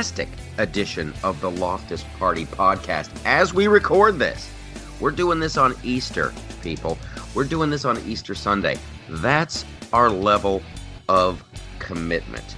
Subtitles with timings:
[0.00, 3.10] fantastic edition of the Loftus Party podcast.
[3.26, 4.50] As we record this,
[4.98, 6.96] we're doing this on Easter, people.
[7.34, 8.78] We're doing this on Easter Sunday.
[9.10, 10.62] That's our level
[11.10, 11.44] of
[11.80, 12.56] commitment.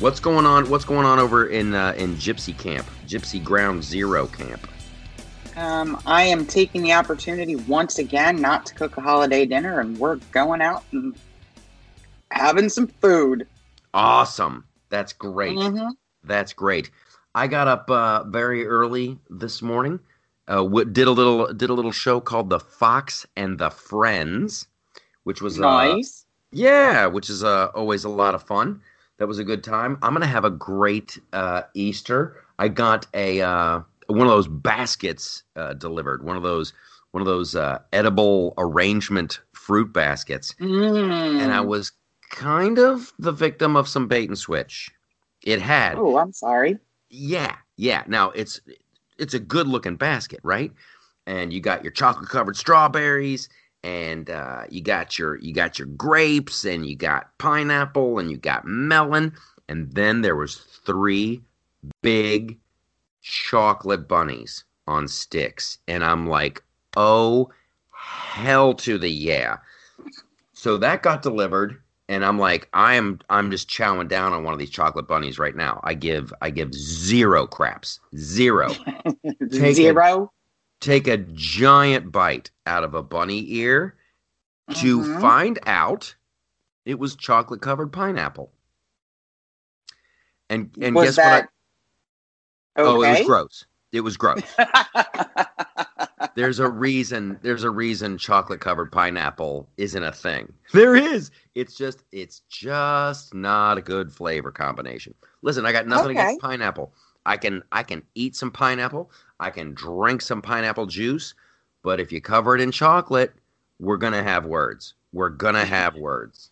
[0.00, 0.68] What's going on?
[0.70, 4.66] What's going on over in uh, in Gypsy Camp, Gypsy Ground Zero Camp?
[5.54, 9.96] Um, I am taking the opportunity once again not to cook a holiday dinner, and
[9.98, 11.14] we're going out and
[12.32, 13.46] having some food.
[13.94, 14.64] Awesome.
[14.88, 15.56] That's great.
[15.56, 15.92] Mhm.
[16.24, 16.90] That's great.
[17.34, 19.98] I got up uh, very early this morning.
[20.48, 24.66] Uh, w- did a little did a little show called The Fox and the Friends,
[25.24, 26.26] which was uh, Nice.
[26.50, 28.80] yeah, which is uh, always a lot of fun.
[29.18, 29.98] That was a good time.
[30.02, 32.42] I'm gonna have a great uh, Easter.
[32.58, 36.24] I got a uh, one of those baskets uh, delivered.
[36.24, 36.72] One of those
[37.12, 41.40] one of those uh, edible arrangement fruit baskets Mm.
[41.40, 41.92] and I was
[42.30, 44.90] kind of the victim of some bait and switch.
[45.44, 46.78] It had, Oh, I'm sorry.
[47.10, 48.04] yeah, yeah.
[48.06, 48.60] Now it's
[49.18, 50.72] it's a good looking basket, right?
[51.26, 53.48] And you got your chocolate covered strawberries,
[53.82, 58.36] and uh, you got your you got your grapes, and you got pineapple, and you
[58.36, 59.32] got melon,
[59.68, 61.40] and then there was three
[62.02, 62.58] big
[63.22, 66.62] chocolate bunnies on sticks, and I'm like,
[66.96, 67.50] oh
[67.92, 69.58] hell to the yeah.
[70.54, 71.81] So that got delivered,
[72.12, 75.38] and I'm like, I am I'm just chowing down on one of these chocolate bunnies
[75.38, 75.80] right now.
[75.82, 78.00] I give I give zero craps.
[78.16, 78.68] Zero.
[79.50, 79.76] Take.
[79.76, 80.30] Zero.
[80.80, 83.96] Take a giant bite out of a bunny ear
[84.74, 85.20] to Mhm.
[85.22, 86.14] find out
[86.84, 88.52] it was chocolate covered pineapple.
[90.50, 91.44] And and was guess that what?
[92.76, 93.64] I, Oh, it was gross.
[93.92, 94.42] It was gross.
[96.34, 97.38] There's a reason.
[97.42, 100.52] There's a reason chocolate covered pineapple isn't a thing.
[100.72, 101.30] There is.
[101.54, 102.04] It's just.
[102.12, 105.14] It's just not a good flavor combination.
[105.42, 106.20] Listen, I got nothing Okay.
[106.22, 106.92] against pineapple.
[107.26, 107.62] I can.
[107.72, 109.10] I can eat some pineapple.
[109.40, 111.34] I can drink some pineapple juice.
[111.82, 113.34] But if you cover it in chocolate,
[113.78, 114.94] we're gonna have words.
[115.12, 116.50] We're gonna have words.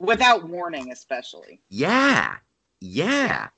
[0.00, 1.60] Without warning, especially.
[1.68, 2.36] Yeah.
[2.80, 3.48] Yeah.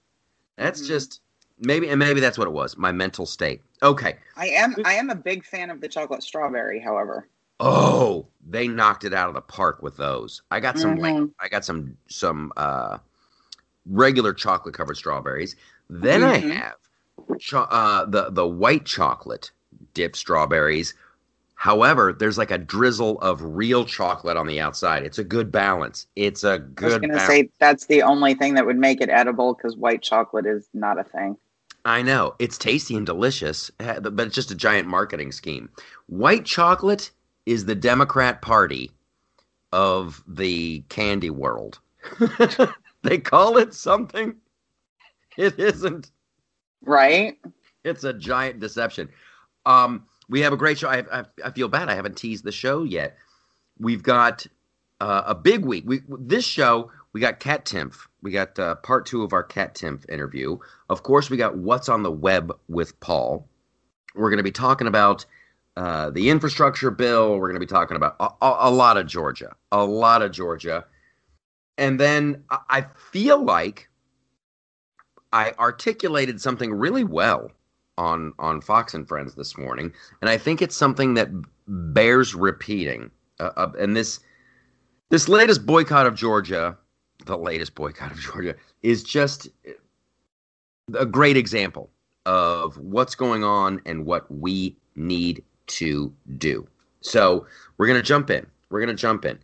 [0.56, 0.86] That's Mhm.
[0.88, 1.20] just
[1.58, 2.76] maybe, and maybe that's what it was.
[2.76, 3.62] My mental state.
[3.82, 4.16] Okay.
[4.36, 4.74] I am.
[4.84, 6.80] I am a big fan of the chocolate strawberry.
[6.80, 7.28] However,
[7.60, 10.42] Oh, they knocked it out of the park with those.
[10.50, 11.30] I got some like Mhm.
[11.40, 12.98] I got some some uh
[13.86, 15.56] regular chocolate covered strawberries.
[15.88, 16.50] Then I Mhm.
[16.52, 16.76] have
[17.38, 19.50] cho- uh the the white chocolate
[19.94, 20.94] dipped strawberries.
[21.54, 25.04] However, there's like a drizzle of real chocolate on the outside.
[25.04, 26.06] It's a good balance.
[26.16, 26.84] It's a good.
[26.84, 29.76] I was going to say that's the only thing that would make it edible because
[29.76, 31.36] white chocolate is not a thing.
[31.84, 32.34] I know.
[32.38, 35.68] It's tasty and delicious, eh, but it's just a giant marketing scheme.
[36.06, 37.10] White chocolate
[37.46, 38.90] is the Democrat Party
[39.72, 41.80] of the candy world.
[43.02, 44.36] they call it something.
[45.36, 46.10] It isn't.
[46.82, 47.38] Right?
[47.82, 49.10] It's a giant deception.
[49.66, 50.88] Um, we have a great show.
[50.88, 51.88] I, I, I feel bad.
[51.88, 53.16] I haven't teased the show yet.
[53.78, 54.46] We've got
[55.00, 55.84] uh, a big week.
[55.86, 57.72] We this show we got Kat.
[58.22, 60.58] We got uh, part two of our Kat interview.
[60.90, 63.48] Of course, we got what's on the web with Paul.
[64.14, 65.24] We're going to be talking about
[65.76, 67.38] uh, the infrastructure bill.
[67.38, 70.84] We're going to be talking about a, a, lot of Georgia, a lot of Georgia,
[71.78, 73.88] and then I, feel like
[75.32, 77.50] I articulated something really well
[77.96, 81.28] on on Fox and Friends this morning, and I think it's something that
[81.66, 83.10] bears repeating.
[83.40, 84.20] Uh, and this
[85.10, 86.76] this latest boycott of Georgia,
[87.26, 89.48] the latest boycott of Georgia, is just
[90.94, 91.90] a great example
[92.26, 96.66] of what's going on and what we need to do.
[97.00, 97.46] So
[97.78, 98.46] we're gonna jump in.
[98.70, 99.38] We're gonna jump in.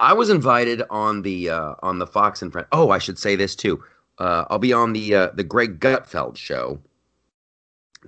[0.00, 2.68] I was invited on the uh, on the Fox and Friends.
[2.72, 3.82] Oh, I should say this too.
[4.18, 6.80] Uh, I'll be on the uh, the Greg Gutfeld show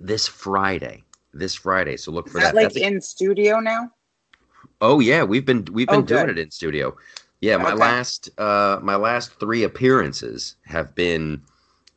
[0.01, 1.03] this Friday.
[1.33, 2.55] This Friday, so look Is for that that.
[2.55, 3.91] like That's in studio now?
[4.81, 6.39] oh yeah, we've been we've been Oh, doing good.
[6.39, 6.97] it in studio.
[7.41, 7.79] Yeah, my Okay.
[7.81, 11.43] last uh, my last three appearances have been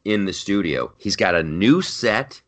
[0.06, 0.92] in the studio.
[0.98, 2.42] He's got a new set,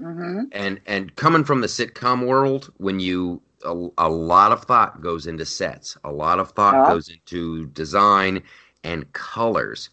[0.00, 0.46] Mm-hmm.
[0.52, 5.26] and and coming from the sitcom world, when you a, a lot of thought goes
[5.26, 6.92] into sets, a lot of thought Yeah.
[6.92, 8.42] goes into design
[8.82, 9.90] and colors,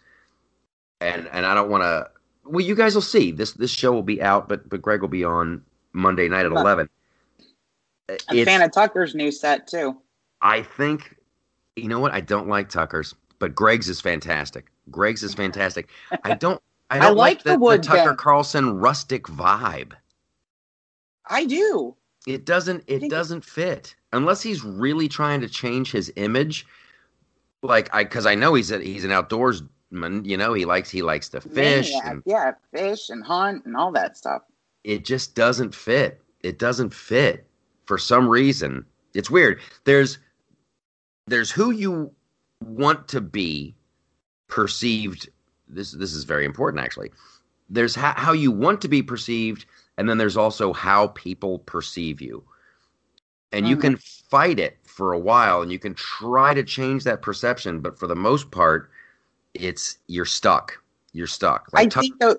[1.00, 2.09] and and I don't want to.
[2.45, 3.51] Well, you guys will see this.
[3.53, 5.62] This show will be out, but but Greg will be on
[5.94, 6.89] Monday night at eleven.
[8.09, 9.97] A It's- fan of Tucker's new set too.
[10.41, 11.15] I think,
[11.81, 12.13] you know what?
[12.13, 14.68] I don't like Tucker's, but Greg's is fantastic.
[14.89, 15.89] Greg's is fantastic.
[16.24, 16.62] I don't.
[16.89, 18.18] I I don't like like the the, the wood Tucker bend.
[18.18, 19.94] Carlson rustic vibe.
[21.28, 21.95] I do.
[22.28, 22.83] It doesn't.
[22.88, 26.66] It doesn't fit unless he's really trying to change his image.
[27.63, 30.25] Like I, because I know he's a, he's an outdoorsman.
[30.25, 31.89] You know, he likes he likes to fish.
[31.92, 34.44] Maniac, And yeah, fish and hunt and all that stuff.
[34.83, 36.22] it just doesn't fit.
[36.42, 37.45] It doesn't fit
[37.86, 38.86] for some reason.
[39.13, 39.60] It's weird.
[39.83, 40.18] There's
[41.31, 42.12] there's who you
[42.63, 43.74] want to be
[44.48, 45.30] perceived.
[45.68, 47.12] This this is very important actually.
[47.69, 49.66] There's how, how you want to be perceived,
[49.98, 52.44] and then there's also how people perceive you.
[53.54, 57.22] And you can fight it for a while, and you can try to change that
[57.22, 58.89] perception, but for the most part,
[59.54, 60.81] it's you're stuck.
[61.12, 61.68] You're stuck.
[61.74, 62.38] I Tuck- think though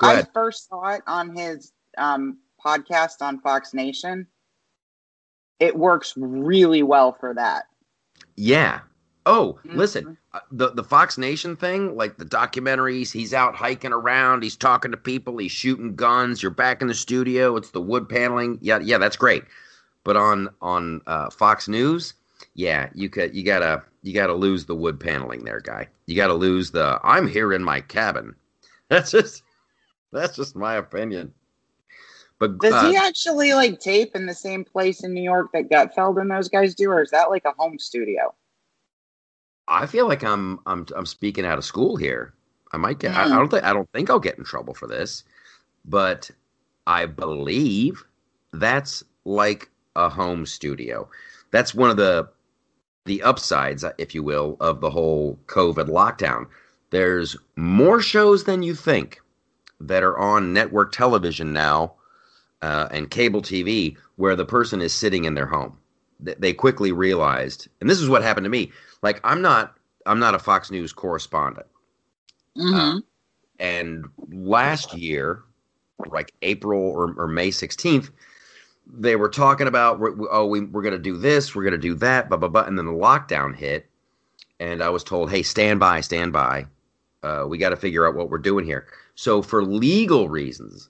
[0.00, 4.26] I first saw it on his um, podcast on Fox Nation.
[5.62, 7.66] It works really well for that.
[8.36, 8.80] Yeah.
[9.24, 9.76] Oh, Mhm.
[9.76, 14.56] listen, uh, the the Fox Nation thing, like the documentaries, he's out hiking around, he's
[14.56, 16.42] talking to people, he's shooting guns.
[16.42, 17.56] You're back in the studio.
[17.56, 18.58] It's the wood paneling.
[18.60, 19.44] Yeah, yeah, that's great.
[20.02, 22.14] But on on uh, Fox News,
[22.54, 25.86] yeah, you could you gotta you gotta lose the wood paneling there, guy.
[26.06, 28.34] You gotta lose the I'm here in my cabin.
[28.88, 29.44] That's just
[30.10, 31.32] that's just my opinion.
[32.42, 35.70] But Does uh, he actually like tape in the same place in New York that
[35.70, 38.34] Gutfeld and those guys do, or is that like a home studio?
[39.68, 42.34] I feel like I'm I'm I'm speaking out of school here.
[42.72, 43.16] I might get.
[43.16, 43.38] I, I Mm.
[43.38, 45.22] don't think I don't think I'll get in trouble for this,
[45.84, 46.30] but
[46.88, 48.04] I believe
[48.52, 51.08] that's like a home studio.
[51.52, 52.28] That's one of the
[53.04, 56.48] the upsides, if you will, of the whole COVID lockdown.
[56.90, 59.20] There's more shows than you think
[59.80, 61.94] that are on network television now
[62.62, 65.76] uh, and cable TV where the person is sitting in their home.
[66.20, 68.70] They quickly realized, and this is what happened to me.
[69.02, 69.76] Like I'm not
[70.06, 71.66] I'm not a Fox News correspondent.
[72.56, 72.98] Mm-hmm.
[73.58, 75.42] And last year,
[76.06, 78.10] like April or, or May 16th,
[78.86, 80.00] they were talking about,
[80.30, 82.64] oh, we, we're going to do this, we're going to do that, blah, blah, blah.
[82.64, 83.88] And then the lockdown hit.
[84.58, 86.66] And I was told, hey, stand by, stand by.
[87.22, 88.86] Uh, we got to figure out what we're doing here.
[89.14, 90.88] So, for legal reasons,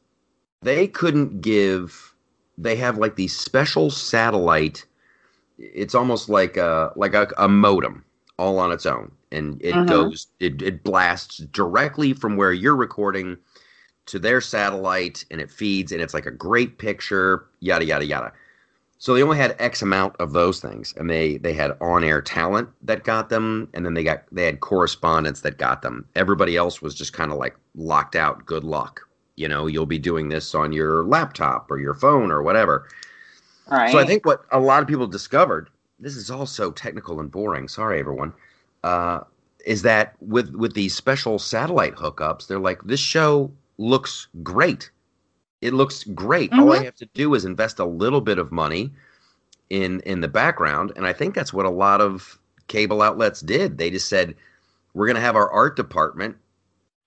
[0.63, 2.15] they couldn't give,
[2.59, 4.87] they have like these special satellite,
[5.59, 8.05] it's almost like a, like a, a modem
[8.39, 9.13] all on its own.
[9.33, 9.87] And it Mhm.
[9.87, 13.39] goes, it, it blasts directly from where you're recording
[14.07, 18.33] to their satellite and it feeds and it's like a great picture, yada, yada, yada.
[18.99, 22.23] So they only had X amount of those things, and they they had on air
[22.23, 26.07] talent that got them, and then they got they had correspondents that got them.
[26.17, 28.47] Everybody else was just kind of like locked out.
[28.47, 29.03] Good luck,
[29.37, 29.67] you know.
[29.67, 32.89] You'll be doing this on your laptop or your phone or whatever.
[33.71, 33.91] All right.
[33.93, 37.31] So I think what a lot of people discovered, this is all so technical and
[37.31, 37.69] boring.
[37.69, 38.33] Sorry, everyone.
[38.85, 39.21] Uh,
[39.65, 44.91] is that with with these special satellite hookups, they're like, this show looks great.
[45.61, 46.53] It looks great.
[46.53, 46.85] All I Mhm.
[46.85, 48.93] have to do is invest a little bit of money
[49.71, 53.79] in in the background, and I think that's what a lot of cable outlets did.
[53.79, 54.35] They just said,
[54.95, 56.37] we're going to have our art department,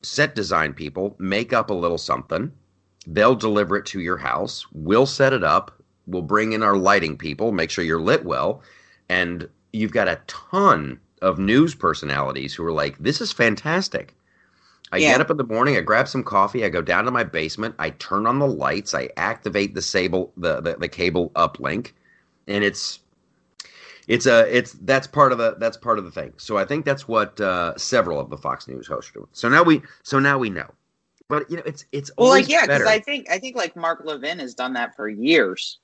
[0.05, 2.51] set design people, make up a little something.
[3.07, 4.65] They'll deliver it to your house.
[4.71, 5.71] We'll set it up.
[6.07, 8.61] We'll bring in our lighting people, make sure you're lit well.
[9.09, 14.13] And you've got a ton of news personalities who are like, this is fantastic.
[14.91, 15.13] I Yeah.
[15.13, 17.75] get up in the morning, I grab some coffee, I go down to my basement,
[17.79, 21.91] I turn on the lights, I activate the sable the, the, the cable uplink,
[22.47, 22.99] and it's
[24.07, 26.33] it's a it's that's part of the that's part of the thing.
[26.37, 29.27] So I think that's what uh, several of the Fox News hosts are doing.
[29.31, 30.69] So now we so now we know.
[31.27, 32.83] But you know, it's it's well, like yeah, because.
[32.83, 35.79] I think I think like Mark Levin has done that for years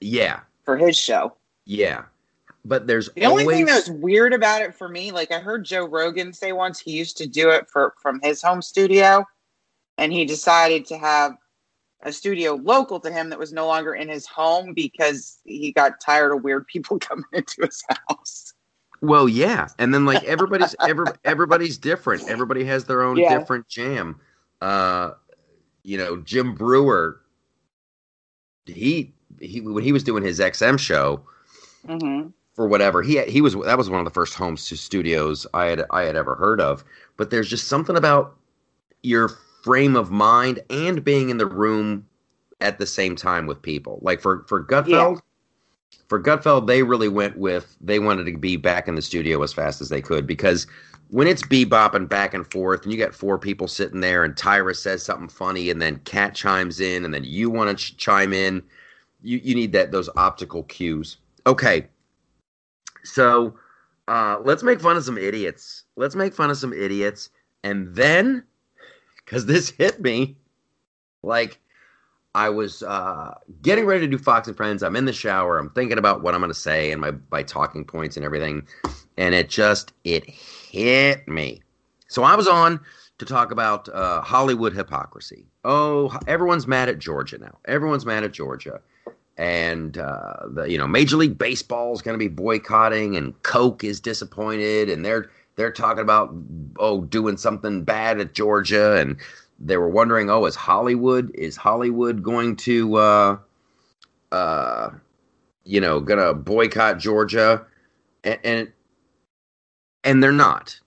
[0.00, 1.36] yeah, for his show.
[1.64, 2.04] yeah.
[2.64, 5.40] But there's The only always thing that was weird about it for me, like I
[5.40, 9.26] heard Joe Rogan say once he used to do it for from his home studio,
[9.98, 11.32] and he decided to have
[12.02, 16.00] a studio local to him that was no longer in his home because he got
[16.00, 18.54] tired of weird people coming into his house.
[19.00, 22.28] Well, yeah, and then like everybody's every, everybody's different.
[22.28, 23.38] Everybody has their own Yeah.
[23.38, 24.20] different jam.
[24.60, 25.12] Uh,
[25.82, 27.20] you know, Jim Breuer.
[28.66, 31.22] He he when he was doing his XM show
[31.88, 32.28] Mm-hmm.
[32.54, 35.64] for whatever he he was that was one of the first home stu- studios I
[35.66, 36.84] had I had ever heard of.
[37.16, 38.36] But there's just something about
[39.02, 39.30] your
[39.62, 42.06] frame of mind and being in the room
[42.60, 43.98] at the same time with people.
[44.02, 45.20] Like for for Gutfeld,
[46.08, 49.52] for Gutfeld, they really went with they wanted to be back in the studio as
[49.52, 50.66] fast as they could because
[51.08, 54.82] when it's bebopping back and forth and you got four people sitting there and Tyrus
[54.82, 58.32] says something funny and then Kat chimes in and then you want to ch- chime
[58.32, 58.62] in,
[59.22, 61.18] you you need that those optical cues.
[61.46, 61.86] Okay,
[63.04, 63.54] so
[64.08, 65.84] uh, let's make fun of some idiots.
[65.96, 67.30] Let's make fun of some idiots,
[67.62, 68.44] and then
[69.24, 70.36] because this hit me,
[71.22, 71.58] like
[72.34, 74.82] I was uh, getting ready to do Fox and Friends.
[74.82, 75.58] I'm in the shower.
[75.58, 78.66] I'm thinking about what I'm going to say and my my talking points and everything,
[79.16, 81.62] and it just it hit me.
[82.08, 82.80] So I was on
[83.18, 85.46] to talk about uh, Hollywood hypocrisy.
[85.64, 87.58] Oh, everyone's mad at Georgia now.
[87.66, 88.80] Everyone's mad at Georgia,
[89.36, 93.84] and uh, the you know Major League Baseball is going to be boycotting, and Coke
[93.84, 96.34] is disappointed, and they're they're talking about
[96.78, 99.16] oh doing something bad at Georgia, and
[99.58, 103.38] they were wondering oh is Hollywood is Hollywood going to uh,
[104.32, 104.90] uh,
[105.64, 107.64] you know gonna boycott Georgia,
[108.24, 108.72] and, and
[110.04, 110.78] and they're not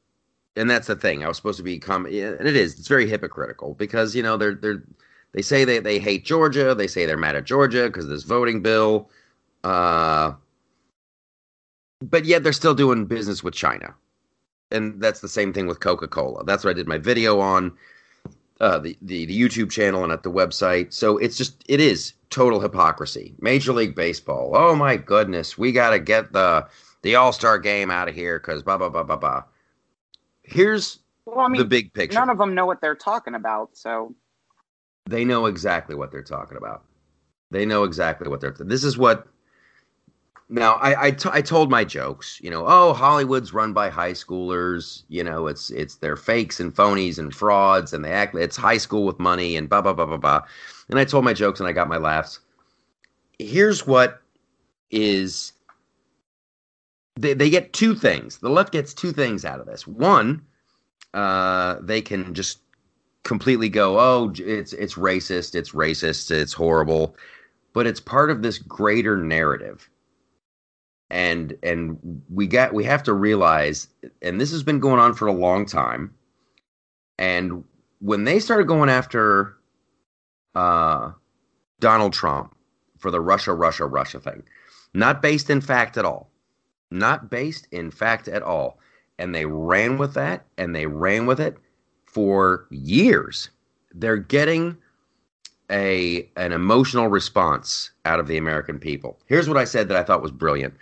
[0.56, 1.24] and that's the thing.
[1.24, 2.80] I was supposed to be com- and it is.
[2.80, 4.84] It's very hypocritical because you know they're they're
[5.34, 6.76] they say they they hate Georgia.
[6.76, 9.10] They say they're mad at Georgia because of this voting bill.
[9.64, 10.34] Uh,
[12.02, 13.96] but yet they're still doing business with China,
[14.76, 16.44] and that's the same thing with Coca Cola.
[16.46, 17.72] That's what I did my video on
[18.60, 20.94] uh, the, the the YouTube channel and at the website.
[20.94, 23.34] So it's just it is total hypocrisy.
[23.40, 24.52] Major League Baseball.
[24.54, 26.68] Oh my goodness, we got to get the
[27.02, 29.44] the All Star game out of here because blah blah blah blah blah
[30.46, 32.20] here's well, I mean, the big picture.
[32.20, 34.14] None of them know what they're talking about, so
[35.08, 36.84] they know exactly what they're talking about.
[37.52, 38.56] They know exactly what they're.
[38.58, 39.28] This is what.
[40.48, 42.40] Now, I I, t- I told my jokes.
[42.42, 45.04] You know, oh, Hollywood's run by high schoolers.
[45.10, 48.36] You know, it's it's they're fakes and phonies and frauds, and they act.
[48.36, 50.42] It's high school with money and blah blah blah blah blah.
[50.90, 52.40] And I told my jokes, and I got my laughs.
[53.40, 54.22] Here's what
[54.92, 55.54] is
[57.16, 58.38] they, they get two things.
[58.38, 59.88] The left gets two things out of this.
[59.88, 60.46] One,
[61.14, 62.60] uh, they can just
[63.24, 67.16] completely go, oh, it's it's racist, it's racist, it's horrible,
[67.74, 69.90] but it's part of this greater narrative.
[71.10, 73.88] And and we got we have to realize,
[74.22, 76.14] and this has been going on for a long time.
[77.18, 77.64] And
[78.00, 79.56] when they started going after
[80.56, 81.12] uh,
[81.80, 82.56] Donald Trump
[82.98, 84.44] for the Russia, Russia, Russia thing,
[84.94, 86.32] not based in fact at all
[86.92, 88.80] not based in fact at all.
[89.18, 91.58] And they ran with that and they ran with it
[92.06, 93.50] for years.
[93.94, 94.78] They're getting
[95.72, 99.20] a an emotional response out of the American people.
[99.26, 100.76] Here's what I said that I thought was brilliant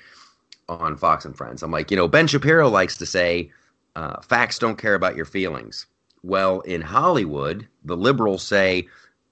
[0.70, 1.64] on Fox and Friends.
[1.64, 3.52] I'm like, you know, Ben Shapiro likes to say,
[3.96, 5.86] uh, facts don't care about your feelings.
[6.24, 8.88] Well, in Hollywood, the liberals say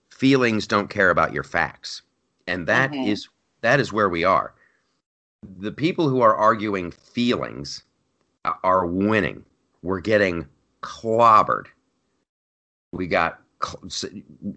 [0.10, 2.02] feelings don't care about your facts,
[2.48, 3.10] and that mm-hmm.
[3.10, 3.28] is
[3.62, 4.54] that is where we are
[5.60, 7.84] the people who are arguing feelings
[8.64, 9.44] are winning.
[9.82, 10.48] We're getting
[10.82, 11.68] clobbered.
[12.92, 13.41] We got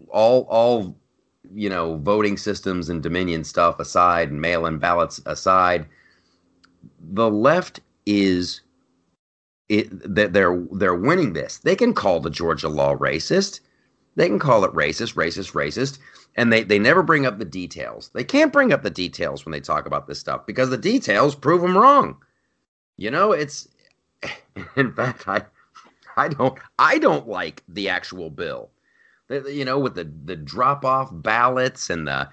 [0.09, 0.97] all all
[1.53, 5.87] you know voting systems and Dominion stuff aside, and mail-in ballots aside.
[7.01, 8.61] The left is
[9.69, 11.59] it that they're they're winning this.
[11.59, 13.61] They can call the Georgia law racist.
[14.17, 15.99] They can call it racist, racist, racist
[16.37, 18.11] and they they never bring up the details.
[18.15, 21.35] They can't bring up the details when they talk about this stuff because the details
[21.35, 22.17] prove them wrong.
[22.97, 23.69] You know, it's
[24.77, 25.43] in fact I
[26.17, 28.71] I don't I don't like the actual bill.
[29.41, 32.29] The, you know, with the the drop off ballots and the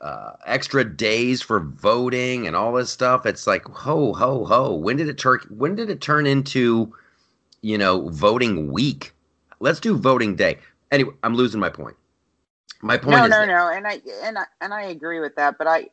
[0.00, 3.26] uh, extra days for voting and all this stuff.
[3.26, 4.74] It's like ho ho ho.
[4.74, 5.40] When did it turn?
[5.50, 6.94] When did it turn into,
[7.62, 9.14] you know, voting week?
[9.60, 10.58] Let's do voting day.
[10.92, 11.96] Anyway, I'm losing my point.
[12.82, 15.36] My point no, is no, that- no, and I and I and I agree with
[15.36, 15.88] that, but I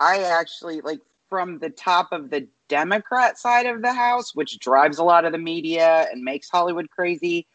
[0.00, 4.98] I actually like from the top of the Democrat side of the house, which drives
[4.98, 7.46] a lot of the media and makes Hollywood crazy.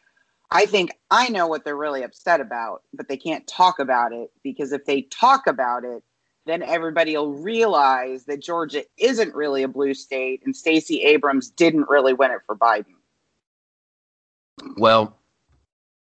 [0.50, 4.30] I think I know what they're really upset about, but they can't talk about it
[4.42, 6.02] because if they talk about it,
[6.46, 11.88] then everybody will realize that Georgia isn't really a blue state and Stacey Abrams didn't
[11.88, 12.94] really win it for Biden.
[14.76, 15.16] Well,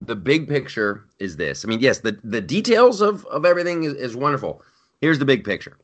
[0.00, 1.64] the big picture is this.
[1.64, 4.62] I mean, yes, the, the details of, of everything is, is wonderful.
[5.00, 5.76] Here's the big picture.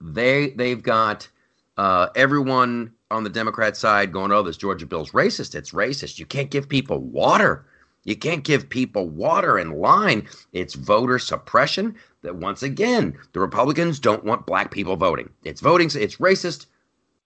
[0.00, 1.28] They they've got
[1.76, 5.54] uh, everyone on the Democrat side going, "Oh, this Georgia bill's racist.
[5.54, 6.18] It's racist.
[6.18, 7.64] You can't give people water.
[8.04, 10.28] You can't give people water in line.
[10.52, 15.30] It's voter suppression." That once again, the Republicans don't want black people voting.
[15.44, 15.90] It's voting.
[15.94, 16.66] It's racist,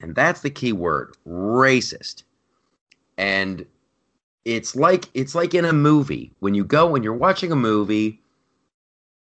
[0.01, 2.25] and that's the key word: racist.
[3.17, 3.67] And
[4.45, 8.21] it's like it's like in a movie when you go when you're watching a movie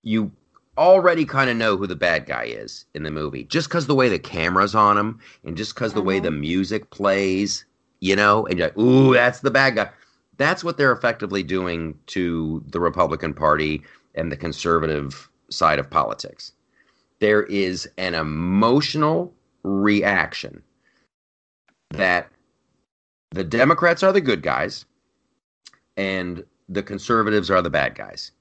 [0.03, 0.31] you
[0.77, 3.95] already kind of know who the bad guy is in the movie just because the
[3.95, 6.41] way the camera's on him and just because the way the mm-hmm.
[6.41, 7.65] music plays
[7.99, 9.89] you know and you're like ooh that's the bad guy.
[10.37, 13.81] That's what they're effectively doing to the republican party
[14.15, 16.53] and the conservative side of politics.
[17.19, 20.61] There is an emotional reaction
[21.91, 22.29] that
[23.31, 24.85] the democrats are the good guys
[25.95, 28.31] and the conservatives are the bad guys,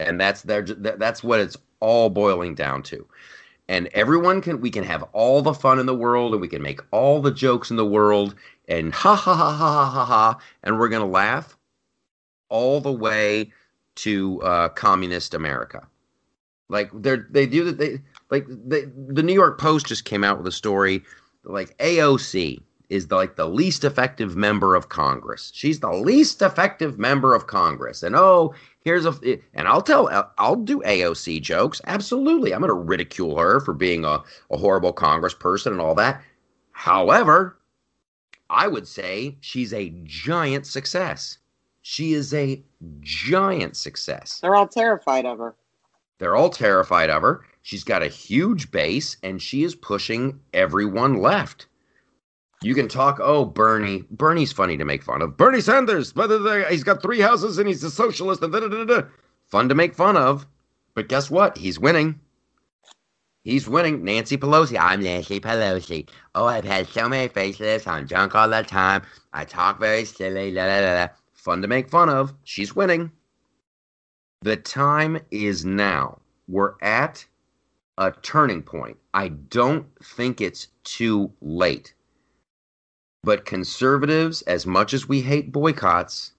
[0.00, 3.06] and that's their that's what it's all boiling down to.
[3.68, 6.62] and everyone can we can have all the fun in the world and we can
[6.62, 8.34] make all the jokes in the world
[8.68, 11.56] and ha ha ha ha ha ha ha and we're gonna laugh
[12.48, 13.52] all the way
[13.96, 15.86] to uh, communist America.
[16.68, 20.38] Like they're they do that they like they, the New York Post just came out
[20.38, 21.02] with a story
[21.44, 25.50] like AOC is the, like the least effective member of Congress.
[25.54, 28.02] She's the least effective member of Congress.
[28.02, 31.80] And oh, here's a eh, and I'll tell I'll do AOC jokes.
[31.86, 32.52] Absolutely.
[32.52, 36.22] I'm going to ridicule her for being a, a horrible congressperson and all that.
[36.72, 37.58] However,
[38.48, 41.38] I would say she's a giant success.
[41.82, 42.62] She is a
[43.00, 44.40] giant success.
[44.40, 45.54] They're all terrified of her.
[46.18, 47.44] They're all terrified of her.
[47.62, 51.66] She's got a huge base and she is pushing everyone left.
[52.62, 54.04] You can talk, oh, Bernie.
[54.10, 55.36] Bernie's funny to make fun of.
[55.36, 56.12] Bernie Sanders,
[56.68, 58.42] he's got three houses and he's a socialist.
[58.42, 59.02] And da, da, da,
[59.46, 60.46] Fun to make fun of.
[60.94, 61.58] But guess what?
[61.58, 62.18] He's winning.
[63.44, 64.02] He's winning.
[64.02, 64.76] Nancy Pelosi.
[64.80, 66.08] I'm Nancy Pelosi.
[66.34, 67.86] Oh, I've had so many facelifts.
[67.86, 69.02] I'm drunk all the time.
[69.32, 70.50] I talk very silly.
[70.50, 71.08] La, la, la.
[71.34, 72.34] Fun to make fun of.
[72.44, 73.12] She's winning.
[74.42, 76.18] The time is now.
[76.48, 77.24] We're at
[77.98, 78.96] a turning point.
[79.14, 81.94] I don't think it's too late.
[83.26, 86.30] But conservatives, as much as we hate boycotts,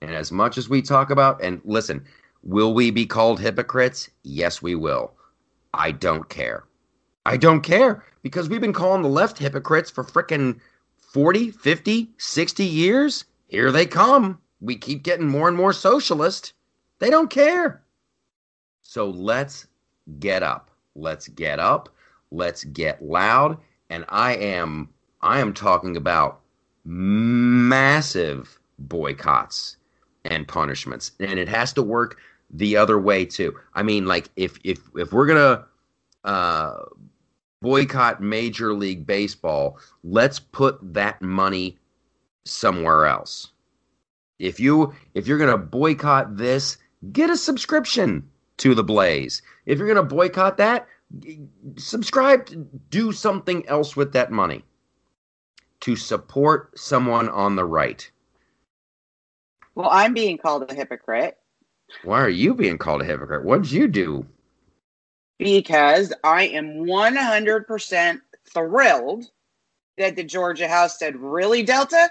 [0.00, 2.04] and as much as we talk about, and listen,
[2.44, 4.08] will we be called hypocrites?
[4.22, 5.14] Yes, we will.
[5.74, 6.62] I don't care.
[7.26, 10.60] I don't care because we've been calling the left hypocrites for frickin'
[10.96, 13.24] 40, 50, 60 years.
[13.48, 14.38] Here they come.
[14.60, 16.52] We keep getting more and more socialist.
[17.00, 17.82] They don't care.
[18.82, 19.66] So let's
[20.20, 20.70] get up.
[20.94, 21.88] Let's get up.
[22.30, 23.58] Let's get loud.
[23.90, 24.88] And I am
[25.22, 26.40] I am talking about
[26.84, 29.76] massive boycotts
[30.24, 31.12] and punishments.
[31.20, 32.18] And it has to work
[32.50, 33.56] the other way too.
[33.74, 35.64] I mean, like if if if we're gonna
[36.24, 36.84] uh,
[37.60, 41.78] boycott Major League Baseball, let's put that money
[42.44, 43.52] somewhere else.
[44.38, 46.78] If you if you're gonna boycott this,
[47.12, 49.40] get a subscription to the Blaze.
[49.66, 50.88] If you're gonna boycott that,
[51.76, 52.50] subscribe.
[52.90, 54.64] Do something else with that money
[55.82, 58.10] to support someone on the right.
[59.74, 61.36] Well, I'm being called a hypocrite.
[62.04, 63.44] Why are you being called a hypocrite?
[63.44, 64.26] What did you do?
[65.38, 68.20] Because I am 100%
[68.52, 69.24] thrilled
[69.98, 72.08] that the Georgia House said, Really, Delta?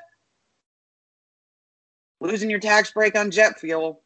[2.19, 4.01] Losing your tax break on jet fuel.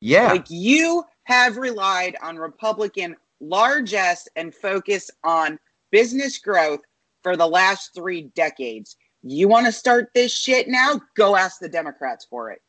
[0.00, 0.32] Yeah.
[0.32, 5.58] Like you have relied on Republican largesse and focus on
[5.90, 6.80] business growth
[7.26, 8.96] for the last three decades.
[9.24, 11.00] You want to start this shit now?
[11.16, 12.62] Go ask the Democrats for it.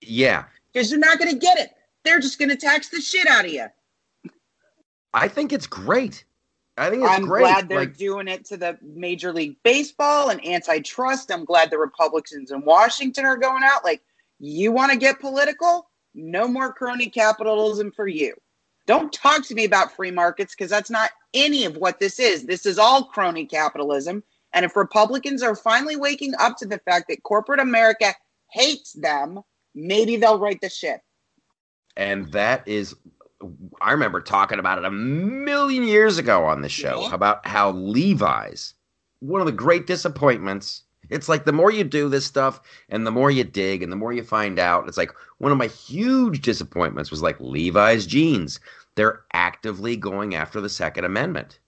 [0.00, 0.44] Yeah.
[0.72, 1.70] Because you're not going to get it.
[2.04, 3.66] They're just going to tax the shit out of you.
[5.12, 6.24] I think it's great.
[6.78, 7.16] I think it's great.
[7.16, 7.40] I'm great.
[7.40, 11.32] glad they're like, doing it to the Major League Baseball and antitrust.
[11.32, 13.82] I'm glad the Republicans in Washington are going out.
[13.82, 14.00] Like,
[14.38, 15.90] you want to get political?
[16.14, 18.36] No more crony capitalism for you.
[18.86, 22.44] Don't talk to me about free markets because that's not any of what this is.
[22.44, 24.22] This is all crony capitalism.
[24.52, 28.14] And if Republicans are finally waking up to the fact that corporate America
[28.50, 29.40] hates them,
[29.74, 31.00] maybe they'll right the ship.
[31.96, 32.94] And that is,
[33.80, 37.14] I remember talking about it a million years ago on this show Yeah.
[37.14, 38.74] about how Levi's,
[39.20, 40.82] one of the great disappointments.
[41.10, 43.96] It's like the more you do this stuff and the more you dig and the
[43.96, 48.60] more you find out, it's like one of my huge disappointments was like Levi's jeans.
[48.96, 51.58] They're actively going after the Second Amendment.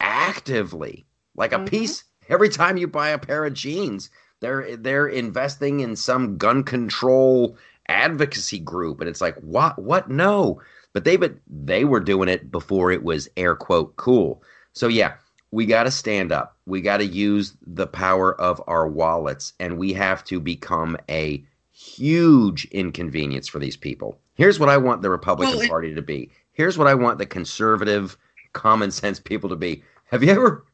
[0.00, 1.06] Actively.
[1.36, 1.66] Like a Mhm.
[1.66, 6.62] piece every time you buy a pair of jeans, they're they're investing in some gun
[6.62, 7.56] control
[7.88, 10.60] advocacy group and it's like what what no
[10.94, 15.14] but they but they were doing it before it was air quote cool so yeah
[15.54, 16.56] we got to stand up.
[16.66, 21.44] We got to use the power of our wallets and we have to become a
[21.70, 24.18] huge inconvenience for these people.
[24.34, 26.28] Here's what i want the republican Well, it- party to be.
[26.54, 28.18] Here's what i want the conservative
[28.52, 29.84] common sense people to be.
[30.10, 30.64] Have you ever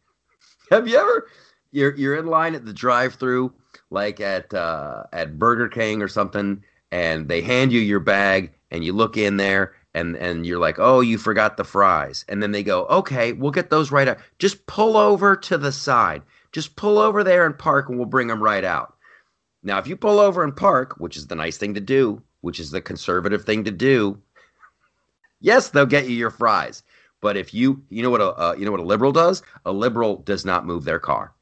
[0.70, 1.28] have you ever
[1.72, 3.52] you're you're in line at the drive-through
[3.90, 8.82] like at uh, at Burger King or something, and they hand you your bag, and
[8.84, 12.52] you look in there, and and you're like, oh, you forgot the fries, and then
[12.52, 14.18] they go, okay, we'll get those right out.
[14.38, 16.22] Just pull over to the side.
[16.52, 18.96] Just pull over there and park, and we'll bring them right out.
[19.62, 22.58] Now, if you pull over and park, which is the nice thing to do, which
[22.60, 24.20] is the conservative thing to do,
[25.40, 26.82] yes, they'll get you your fries.
[27.20, 29.42] But if you, you know what a, uh, you know what a liberal does?
[29.66, 31.34] A liberal does not move their car.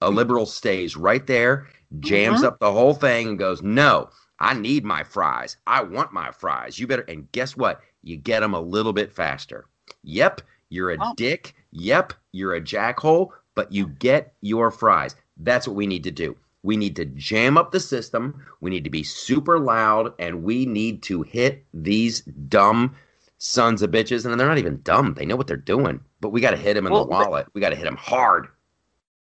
[0.00, 1.68] A liberal stays right there,
[2.00, 2.46] jams Mhm.
[2.46, 4.10] up the whole thing, and goes, "No,
[4.40, 5.56] I need my fries.
[5.66, 6.78] I want my fries.
[6.78, 7.80] You better." And guess what?
[8.02, 9.66] You get them a little bit faster.
[10.02, 11.14] Yep, you're a Oh.
[11.16, 11.54] dick.
[11.72, 15.14] Yep, you're a jackhole, but you get your fries.
[15.36, 16.36] That's what we need to do.
[16.62, 18.44] We need to jam up the system.
[18.60, 22.94] We need to be super loud, and we need to hit these dumb
[23.38, 24.26] sons of bitches.
[24.26, 26.00] And they're not even dumb; they know what they're doing.
[26.20, 27.46] But we got to hit them in Well, the wallet.
[27.54, 28.48] We got to hit them hard.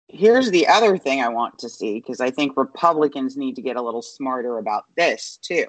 [0.09, 3.77] Here's the other thing I want to see because I think Republicans need to get
[3.77, 5.66] a little smarter about this too.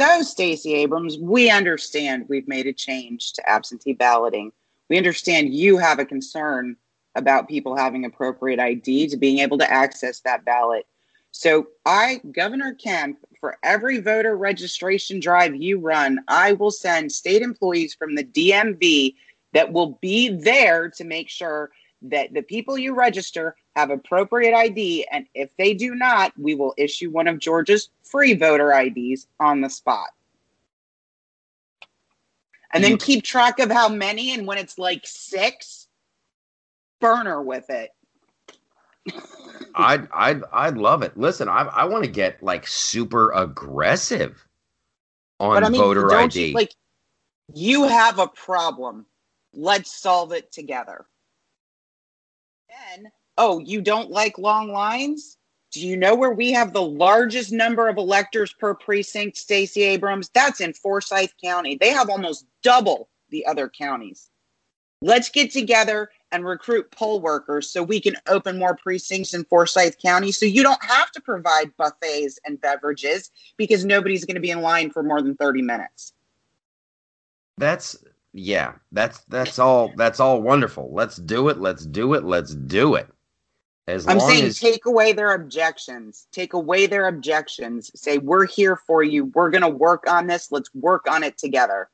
[0.00, 4.50] So, Stacey Abrams, we understand we've made a change to absentee balloting.
[4.88, 6.76] We understand you have a concern
[7.16, 10.86] about people having appropriate ID to being able to access that ballot.
[11.32, 17.42] So, I, Governor Kemp, for every voter registration drive you run, I will send state
[17.42, 19.16] employees from the DMV
[19.52, 25.06] that will be there to make sure that the people you register have appropriate ID.
[25.10, 29.60] And if they do not, we will issue one of Georgia's free voter IDs on
[29.60, 30.08] the spot.
[32.72, 34.32] And then keep track of how many.
[34.32, 35.88] And when it's like six,
[37.00, 37.90] burner with it.
[39.74, 41.16] I'd I'd I'd love it.
[41.16, 44.46] Listen, I I want to get like super aggressive
[45.38, 46.48] on but I mean, voter ID.
[46.48, 46.74] you like
[47.54, 49.06] you have a problem.
[49.52, 51.06] Let's solve it together.
[53.36, 55.38] Oh, you don't like long lines?
[55.72, 60.28] Do you know where we have the largest number of electors per precinct, Stacey Abrams?
[60.34, 61.76] That's in Forsyth County.
[61.76, 64.30] They have almost double the other counties.
[65.02, 69.96] Let's get together and recruit poll workers so we can open more precincts in Forsyth
[69.98, 74.50] County so you don't have to provide buffets and beverages because nobody's going to be
[74.50, 76.12] in line for more than 30 minutes.
[77.56, 77.96] that's
[78.32, 80.90] yeah, that's that's all that's all wonderful.
[80.92, 81.58] Let's do it.
[81.58, 82.24] Let's do it.
[82.24, 83.08] Let's do it.
[83.88, 86.28] As I'm long saying as take away their objections.
[86.30, 87.90] Take away their objections.
[88.00, 89.24] Say, we're here for you.
[89.26, 90.52] We're going to work on this.
[90.52, 91.90] Let's work on it together.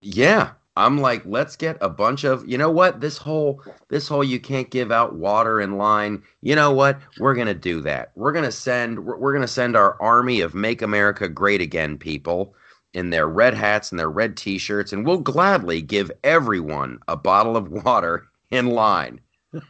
[0.00, 4.24] yeah, I'm like, let's get a bunch of you know what this whole this whole
[4.24, 6.22] you can't give out water in line.
[6.42, 7.00] You know what?
[7.18, 8.12] We're gonna do that.
[8.16, 12.54] We're gonna send we're, we're gonna send our army of Make America Great Again people
[12.94, 17.56] in their red hats and their red T-shirts, and we'll gladly give everyone a bottle
[17.56, 19.20] of water in line.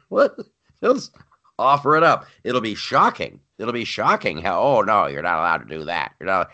[0.09, 0.37] what?
[0.83, 1.13] Just
[1.59, 2.27] offer it up.
[2.45, 3.41] It'll be shocking.
[3.59, 4.61] It'll be shocking how.
[4.61, 6.13] Oh no, you're not allowed to do that.
[6.21, 6.51] You're not.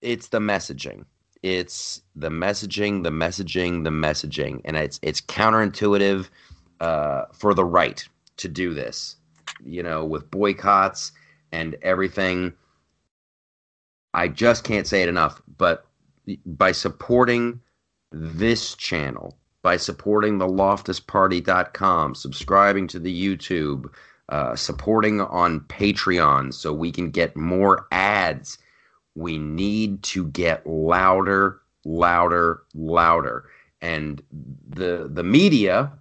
[0.00, 1.04] It's the messaging.
[1.42, 6.28] It's the messaging, the messaging, the messaging, and it's it's counterintuitive
[6.80, 9.16] uh, for the right to do this.
[9.64, 11.12] You know, with boycotts
[11.52, 12.52] and everything.
[14.16, 15.84] I just can't say it enough, but
[16.46, 17.60] by supporting
[18.10, 23.92] this channel, by supporting the loftusparty.com, subscribing to the YouTube,
[24.30, 28.56] uh, supporting on Patreon so we can get more ads.
[29.14, 33.44] We need to get louder, louder, louder.
[33.82, 34.22] And
[34.66, 35.92] the the media,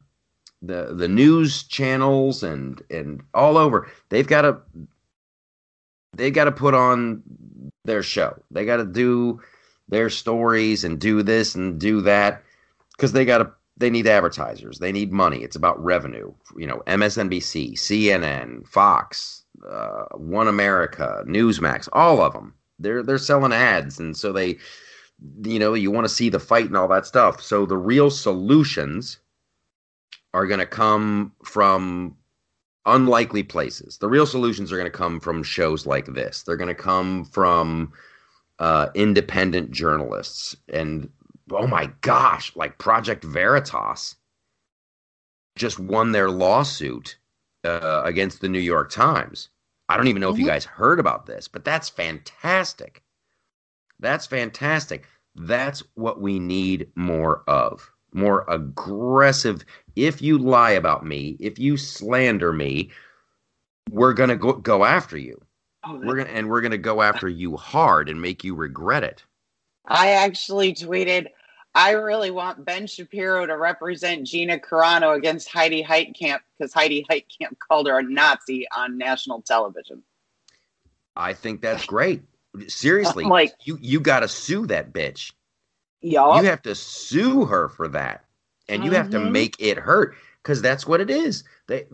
[0.62, 4.58] the the news channels and and all over, they've got to
[6.16, 7.22] they've got to put on
[7.86, 8.38] their show.
[8.52, 9.42] They got to do
[9.88, 12.44] their stories and do this and do that
[12.92, 14.80] because they got to they need advertisers.
[14.80, 15.44] They need money.
[15.44, 16.34] It's about revenue.
[16.58, 23.54] You know msnbc cnn fox uh, one america newsmax all of them they're they're selling
[23.54, 24.58] ads and so they
[25.44, 27.42] you know you want to see the fight and all that stuff.
[27.42, 29.20] So the real solutions
[30.34, 32.16] are going to come from
[32.86, 36.68] unlikely places the real solutions are going to come from shows like this they're going
[36.68, 37.92] to come from
[38.60, 41.10] uh, independent journalists and
[41.52, 44.16] oh my gosh, like Project Veritas
[45.56, 47.18] just won their lawsuit
[47.64, 49.50] uh, against the New York Times.
[49.88, 50.50] I don't even know if you Mhm.
[50.50, 53.04] guys heard about this, but that's fantastic.
[54.00, 55.08] That's fantastic.
[55.36, 57.92] That's what we need more of.
[58.16, 59.66] More aggressive.
[59.98, 62.92] If you lie about me, if you slander me,
[63.92, 65.42] we're going to go, go after you.
[65.86, 68.56] Oh, We're going to and we're going to go after you hard and make you
[68.56, 69.26] regret it.
[69.86, 71.28] I actually tweeted,
[71.76, 77.60] I really want Ben Shapiro to represent Gina Carano against Heidi Heitkamp because Heidi Heitkamp
[77.68, 80.02] called her a Nazi on national television.
[81.18, 82.22] I think that's great.
[82.68, 85.34] Seriously, I'm like- you you got to sue that bitch.
[86.06, 88.26] You have to sue her for that,
[88.70, 89.32] and you have to Mhm.
[89.32, 91.44] make it hurt because that's what it is.
[91.68, 91.88] They,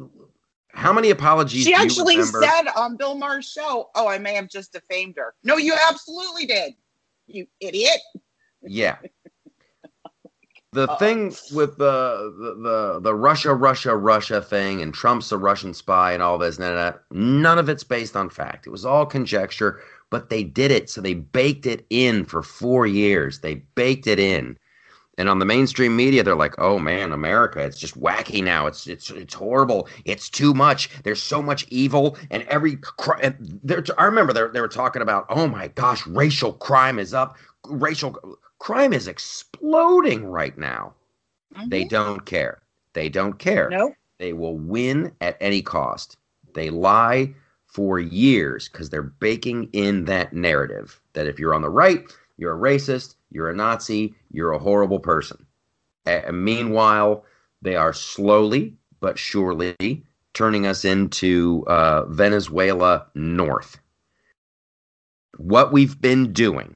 [0.73, 1.63] how many apologies?
[1.63, 5.33] She do actually said on Bill Maher's show, "Oh, I may have just defamed her."
[5.43, 6.73] No, you absolutely did.
[7.27, 7.99] You idiot.
[8.61, 8.97] Yeah.
[10.73, 10.95] The Uh-oh.
[10.99, 16.13] thing with the, the the the Russia Russia Russia thing and Trump's a Russian spy
[16.13, 18.67] and all this that, none of it's based on fact.
[18.67, 22.85] It was all conjecture, but they did it, so they baked it in for four
[22.85, 23.39] years.
[23.39, 24.57] They baked it in.
[25.17, 28.67] And on the mainstream media, they're like, "Oh man, America, it's just wacky now.
[28.67, 29.87] It's it's it's horrible.
[30.05, 30.89] It's too much.
[31.03, 33.61] There's so much evil, and every crime.
[33.97, 37.37] I remember they they were talking about, oh my gosh, racial crime is up.
[37.67, 40.93] Racial crime is exploding right now.
[41.55, 41.69] Mm-hmm.
[41.69, 42.61] They don't care.
[42.93, 43.69] They don't care.
[43.69, 43.93] Nope.
[44.17, 46.17] They will win at any cost.
[46.53, 47.33] They lie
[47.71, 52.03] for years because they're baking in that narrative that if you're on the right,
[52.37, 55.45] you're a racist, you're a Nazi, you're a horrible person.
[56.05, 57.23] And meanwhile,
[57.61, 60.03] they are slowly but surely
[60.33, 63.79] turning us into uh, Venezuela North.
[65.37, 66.75] What we've been doing,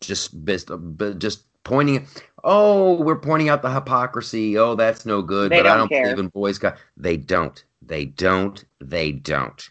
[0.00, 2.06] just just pointing,
[2.42, 4.58] oh, we're pointing out the hypocrisy.
[4.58, 5.52] Oh, that's no good.
[5.52, 6.02] They but I don't care.
[6.02, 6.58] believe in boys.
[6.58, 7.62] Got they don't.
[7.80, 8.64] They don't.
[8.80, 9.70] They don't.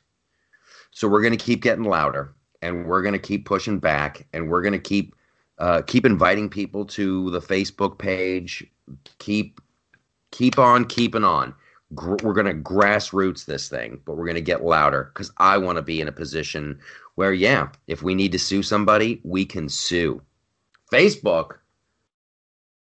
[0.95, 4.49] So we're going to keep getting louder, and we're going to keep pushing back, and
[4.49, 5.13] we're going to keep
[5.57, 8.65] uh, keep inviting people to the Facebook page.
[9.19, 9.59] Keep
[10.31, 11.53] keep on keeping on.
[11.95, 15.57] Gr- we're going to grassroots this thing, but we're going to get louder because I
[15.57, 16.79] want to be in a position
[17.15, 20.21] where, yeah, if we need to sue somebody, we can sue.
[20.93, 21.57] Facebook,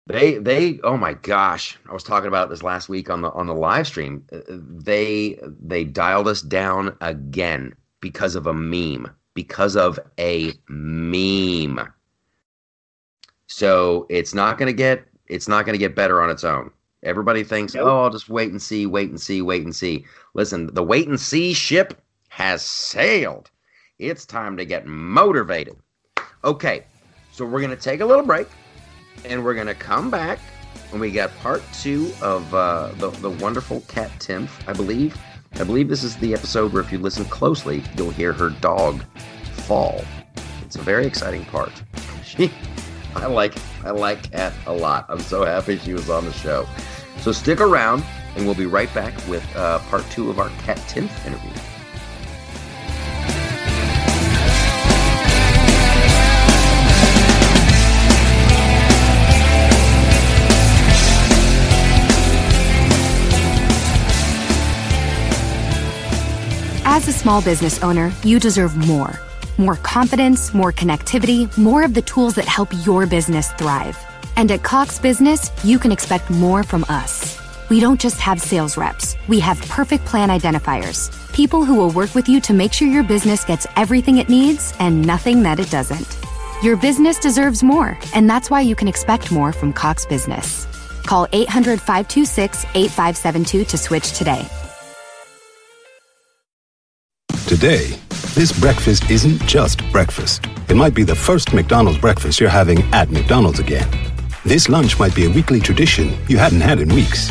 [0.06, 3.48] they they oh my gosh, I was talking about this last week on the on
[3.48, 4.26] the live stream.
[4.32, 11.80] They they dialed us down again because of a meme, because of a meme.
[13.48, 16.72] So it's not going to get it's not going to get better on its own.
[17.04, 17.86] Everybody thinks, nope.
[17.88, 21.08] "Oh, I'll just wait and see, wait and see, wait and see." Listen, the wait
[21.08, 23.50] and see ship has sailed.
[24.00, 25.78] It's time to get motivated.
[26.44, 26.86] Okay,
[27.32, 28.48] so we're going to take a little break,
[29.26, 30.40] and we're going to come back,
[30.92, 35.18] and we got part two of uh, the the wonderful Kat Timpf, I believe.
[35.54, 39.04] I believe this is the episode where, if you listen closely, you'll hear her dog
[39.54, 40.04] fall.
[40.64, 41.72] It's a very exciting part.
[42.24, 42.52] She
[43.16, 45.06] I like I like Kat a lot.
[45.10, 46.68] I'm so happy she was on the show.
[47.22, 48.04] So stick around,
[48.36, 51.77] and we'll be right back with uh, part two of our Kat Timpf interview.
[66.98, 69.20] As a small business owner, you deserve more
[69.60, 73.96] more confidence, more connectivity, more of the tools that help your business thrive.
[74.36, 77.40] And at Cox Business, you can expect more from us.
[77.70, 82.16] We don't just have sales reps, we have perfect plan identifiers, people who will work
[82.16, 85.70] with you to make sure your business gets everything it needs and nothing that it
[85.70, 86.18] doesn't.
[86.64, 90.66] Your business deserves more, and that's why you can expect more from Cox Business.
[91.06, 94.48] Call 800 526 8572 to switch today.
[97.48, 97.98] Today,
[98.36, 100.46] this breakfast isn't just breakfast.
[100.68, 103.88] It might be the first McDonald's breakfast you're having at McDonald's again.
[104.44, 107.30] This lunch might be a weekly tradition you hadn't had in weeks.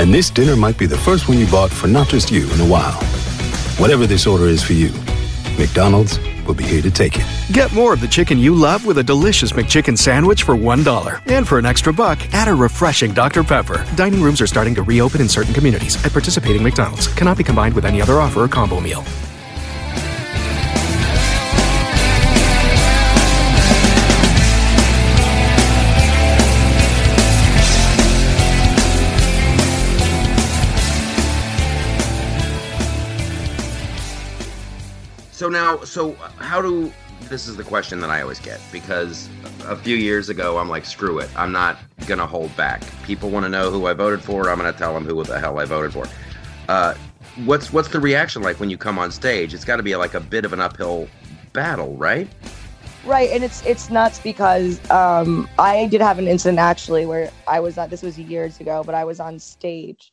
[0.00, 2.60] And this dinner might be the first one you bought for not just you in
[2.60, 2.98] a while.
[3.76, 4.92] Whatever this order is for you,
[5.58, 7.26] McDonald's will be here to take it.
[7.52, 11.22] Get more of the chicken you love with a delicious McChicken sandwich for $1.
[11.30, 13.44] And for an extra buck, add a refreshing Dr.
[13.44, 13.84] Pepper.
[13.94, 17.08] Dining rooms are starting to reopen in certain communities at participating McDonald's.
[17.08, 19.04] Cannot be combined with any other offer or combo meal.
[35.34, 36.92] So now, so how do
[37.22, 39.28] this is the question that I always get because
[39.66, 42.84] a few years ago I'm like, screw it, I'm not gonna hold back.
[43.02, 44.48] People want to know who I voted for.
[44.48, 46.06] I'm gonna tell them who the hell I voted for.
[46.68, 46.94] Uh,
[47.46, 49.54] what's what's the reaction like when you come on stage?
[49.54, 51.08] It's got to be like a bit of an uphill
[51.52, 52.28] battle, right?
[53.04, 57.58] Right, and it's it's nuts because um, I did have an incident actually where I
[57.58, 57.90] was on.
[57.90, 60.12] This was years ago, but I was on stage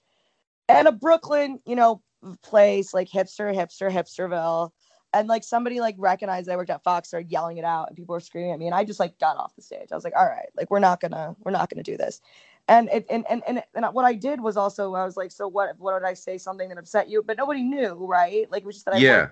[0.68, 2.02] at a Brooklyn, you know,
[2.42, 4.72] place like hipster, hipster, hipsterville
[5.14, 8.14] and like somebody like recognized I worked at Fox, started yelling it out, and people
[8.14, 9.90] were screaming at me, and I just like got off the stage.
[9.92, 12.22] I was like, all right, like we're not gonna we're not gonna do this.
[12.68, 15.48] And it and and and, and what I did was also I was like, so
[15.48, 17.24] what what did I say something that upset you?
[17.24, 18.50] But nobody knew, right?
[18.50, 19.28] Like it was just that I yeah.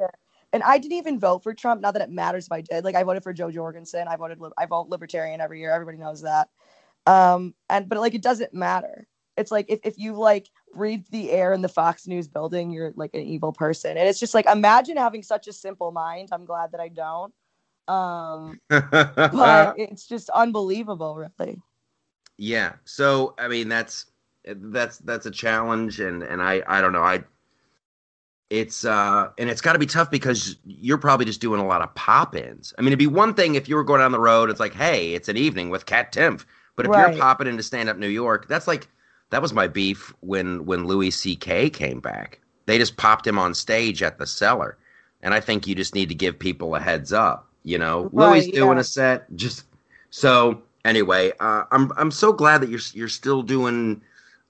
[0.51, 1.79] And I didn't even vote for Trump.
[1.79, 2.83] Not that it matters if I did.
[2.83, 4.07] Like I voted for Jo Jorgensen.
[4.07, 5.71] I voted I vote libertarian every year.
[5.71, 6.49] Everybody knows that.
[7.05, 9.07] Um, and but like it doesn't matter.
[9.37, 12.93] It's like if, if you like breathe the air in the Fox News building, you're
[12.95, 13.97] like an evil person.
[13.97, 16.29] And it's just like imagine having such a simple mind.
[16.32, 17.34] I'm glad that I don't.
[17.88, 18.60] Um,
[19.32, 21.62] but it's just unbelievable, really.
[22.38, 22.73] Yeah.
[22.86, 24.05] So I mean, that's
[24.45, 27.23] that's that's a challenge, and and I I don't know I.
[28.49, 31.84] It's uh and it's got to be tough because you're probably just doing a lot
[31.84, 32.73] of pop-ins.
[32.77, 34.49] I mean, it'd be one thing if you were going down the road.
[34.49, 36.97] It's like, hey, it's an evening with Kat Timpf But if Right.
[36.97, 38.88] you're popping into stand up New York, that's like
[39.29, 41.69] that was my beef when when Louis C.K.
[41.69, 42.39] came back.
[42.65, 44.77] They just popped him on stage at the cellar,
[45.21, 47.47] and I think you just need to give people a heads up.
[47.63, 49.63] You know, Louis Right, doing a set, just
[50.09, 50.61] so.
[50.85, 54.01] Anyway, uh, I'm I'm so glad that you're you're still doing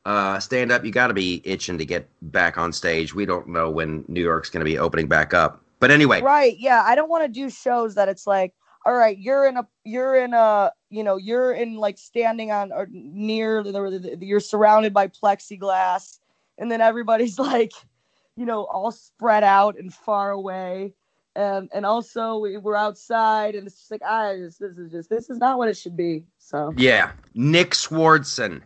[0.06, 0.86] uh, stand up.
[0.86, 3.14] You got to be itching to get back on stage.
[3.14, 6.58] We don't know when New York's going to be opening back up, but anyway, Right.
[6.58, 6.84] Yeah.
[6.86, 8.54] I don't want to do shows that it's like,
[8.86, 12.72] all right, you're in a, you're in a, you know, you're in like standing on
[12.72, 16.20] or near the, the, the- you're surrounded by plexiglass,
[16.58, 17.72] and then everybody's like,
[18.36, 20.94] you know, all spread out and far away.
[21.36, 24.92] And, and also we, we're outside and it's just like ah, I just, this is
[24.92, 26.26] just this is not what it should be.
[26.40, 28.62] So yeah, Nick Swardson.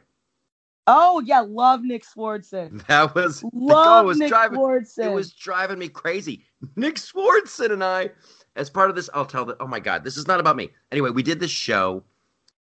[0.87, 2.83] oh yeah, love Nick Swardson.
[2.87, 5.05] That was Love was Nick driving Swardson.
[5.05, 6.45] it was driving me crazy.
[6.75, 8.09] Nick Swardson and I,
[8.55, 10.69] as part of this, I'll tell that Oh my god, this is not about me.
[10.91, 12.01] Anyway, we did this show.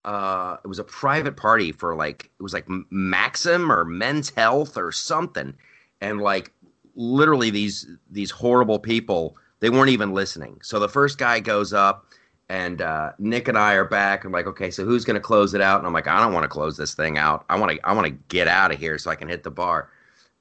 [0.05, 4.77] Uh, it was a private party for like it was like Maxim or Men's Health
[4.77, 5.53] or something,
[6.01, 6.51] and like
[6.95, 9.37] literally these these horrible people.
[9.59, 10.59] They weren't even listening.
[10.61, 12.05] So the first guy goes up,
[12.49, 14.25] and uh, Nick and I are back.
[14.25, 15.77] and like, okay, so who's going to close it out?
[15.79, 17.45] And I'm like, I don't want to close this thing out.
[17.49, 19.51] I want to I want to get out of here so I can hit the
[19.51, 19.89] bar.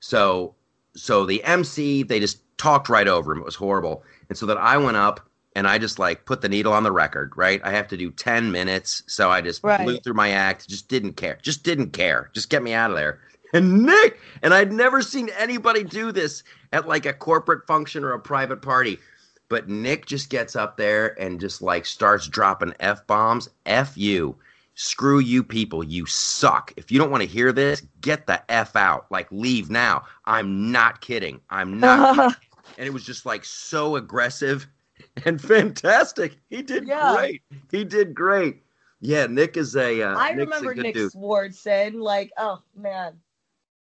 [0.01, 0.55] So
[0.95, 3.39] so the MC they just talked right over him.
[3.39, 4.03] It was horrible.
[4.29, 5.21] And so that I went up
[5.55, 7.61] and I just like put the needle on the record, right?
[7.65, 9.03] I have to do 10 minutes.
[9.07, 9.85] So I just Right.
[9.85, 11.39] blew through my act, just didn't care.
[11.43, 12.31] Just didn't care.
[12.33, 13.21] Just get me out of there.
[13.55, 18.13] And Nick, and I'd never seen anybody do this at like a corporate function or
[18.13, 18.99] a private party.
[19.51, 23.51] But Nick just gets up there and just like starts dropping F bombs.
[23.67, 24.37] F you.
[24.75, 25.85] Screw you people.
[25.85, 26.73] You suck.
[26.79, 29.05] If you don't want to hear this, get the F out.
[29.11, 30.05] Like, leave now.
[30.25, 31.43] I'm not kidding.
[31.51, 32.37] I'm not.
[32.79, 34.67] and it was just like so aggressive
[35.25, 36.37] and fantastic.
[36.49, 37.15] He did Yeah.
[37.17, 37.43] great.
[37.71, 38.63] He did great.
[39.01, 40.03] Yeah, Nick is a.
[40.03, 41.13] Uh, I Nick's a remember good Nick dude.
[41.13, 41.95] Swardson.
[42.01, 43.15] Like, oh man.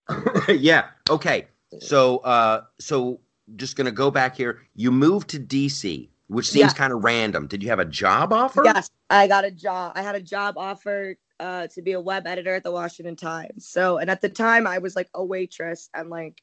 [0.49, 0.87] yeah.
[1.09, 1.47] Okay.
[1.81, 3.21] So, uh, so
[3.57, 4.63] just gonna go back here.
[4.75, 6.77] You moved to DC, which seems Yeah.
[6.77, 7.47] kind of random.
[7.47, 8.63] Did you have a job offer?
[8.65, 9.93] Yes, I got a job.
[9.95, 13.67] I had a job offer uh, to be a web editor at the Washington Times.
[13.69, 16.43] So, and at the time, I was like a waitress and like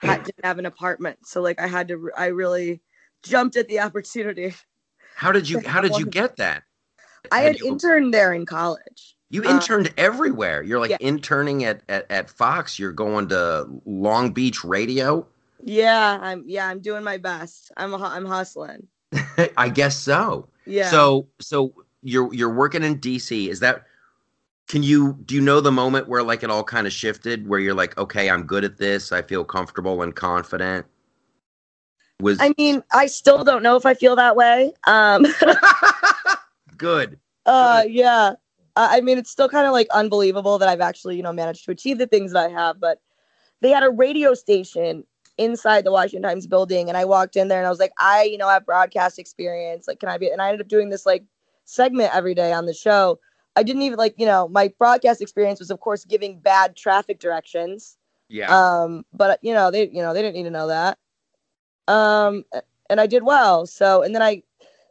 [0.00, 1.18] had, didn't have an apartment.
[1.24, 2.10] So, like, I had to.
[2.16, 2.80] I really
[3.22, 4.54] jumped at the opportunity.
[5.14, 6.62] How did you How did you get that?
[7.30, 9.16] I Had had you- interned there in college.
[9.30, 10.62] You uh, interned everywhere.
[10.62, 10.98] You're like yeah.
[11.00, 12.78] interning at, at at Fox.
[12.78, 15.26] You're going to Long Beach Radio.
[15.64, 16.44] Yeah, I'm.
[16.46, 17.72] Yeah, I'm doing my best.
[17.76, 17.92] I'm.
[17.92, 18.86] hu- I'm hustling.
[19.56, 20.48] I guess so.
[20.66, 20.90] Yeah.
[20.90, 23.48] So so you're you're working in DC.
[23.48, 23.84] Is that
[24.68, 27.60] can you do you know the moment where like it all kind of shifted where
[27.60, 29.12] you're like, okay, I'm good at this.
[29.12, 30.86] I feel comfortable and confident.
[32.22, 34.72] Was I mean, I still don't know if I feel that way.
[34.86, 35.26] Um.
[36.76, 37.18] good.
[37.44, 38.34] Uh, yeah.
[38.76, 41.64] I I mean, it's still kind of like unbelievable that I've actually, you know, managed
[41.64, 42.78] to achieve the things that I have.
[42.78, 43.00] But
[43.60, 45.02] they had a radio station
[45.38, 48.22] inside the Washington Times building, and I walked in there and I was like, I,
[48.22, 49.88] you know, have broadcast experience.
[49.88, 50.30] Like, can I be?
[50.30, 51.24] And I ended up doing this like
[51.64, 53.18] segment every day on the show.
[53.56, 57.18] I didn't even like, you know, my broadcast experience was, of course, giving bad traffic
[57.18, 57.96] directions.
[58.28, 58.56] Yeah.
[58.56, 60.96] Um, but you know, they, you know, they didn't need to know that.
[61.88, 62.44] Um,
[62.90, 63.66] and I did well.
[63.66, 64.42] So, and then I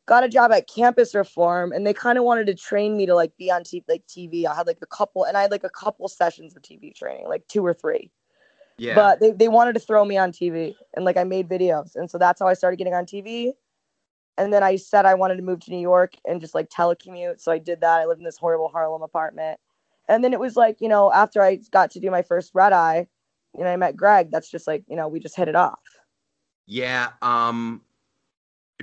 [0.07, 3.15] got a job at Campus Reform, and they kind of wanted to train me to
[3.15, 4.45] like be on TV, like TV.
[4.45, 7.27] I had like a couple, and I had like a couple sessions of TV training,
[7.27, 8.11] like two or three.
[8.77, 8.95] yeah.
[8.95, 12.09] But they, they wanted to throw me on TV, and like I made videos, and
[12.09, 13.53] so that's how I started getting on TV.
[14.37, 17.39] And then I said I wanted to move to New York and just like telecommute,
[17.39, 17.99] so I did that.
[17.99, 19.59] I lived in this horrible Harlem apartment,
[20.09, 22.73] and then it was like you know after I got to do my first red
[22.73, 23.07] eye,
[23.55, 24.31] you know I met Greg.
[24.31, 25.79] That's just like you know we just hit it off.
[26.65, 27.09] Yeah.
[27.21, 27.81] Um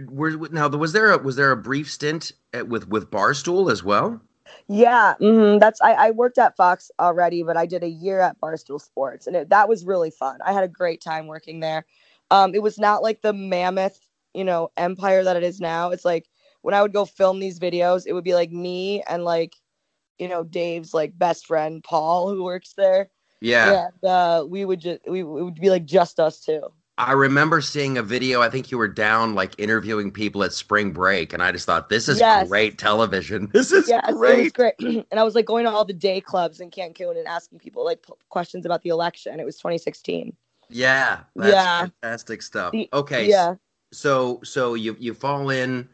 [0.06, 3.82] were, now was there a was there a brief stint at, with with Barstool as
[3.82, 4.20] well?
[4.68, 8.40] Yeah, hmm that's I, I worked at Fox already, but I did a year at
[8.40, 10.38] Barstool Sports, and it, that was really fun.
[10.44, 11.86] I had a great time working there.
[12.30, 13.98] Um, it was not like the mammoth,
[14.34, 15.90] you know, empire that it is now.
[15.90, 16.28] It's like
[16.62, 19.54] when I would go film these videos, it would be like me and like,
[20.18, 23.10] you know, Dave's like best friend Paul who works there.
[23.40, 23.88] Yeah.
[24.02, 26.62] And uh, we would just we it would be like just us two.
[26.98, 28.42] I remember seeing a video.
[28.42, 31.88] I think you were down like interviewing people at spring break, and I just thought
[31.88, 32.48] this is Yes.
[32.48, 33.48] great television.
[33.52, 34.52] This is Yes, it was great.
[34.52, 34.74] great.
[34.80, 37.84] and I was like going to all the day clubs in Cancun and asking people
[37.84, 39.38] like p- questions about the election.
[39.38, 40.36] It was 2016.
[40.70, 41.86] Yeah, that's Yeah.
[42.02, 42.74] fantastic stuff.
[42.92, 43.54] Okay, Yeah.
[43.92, 45.88] so so you you fall in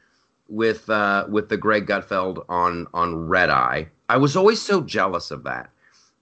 [0.49, 3.89] with uh with the Greg Gutfeld on on Red Eye.
[4.09, 5.71] I was always so jealous of that.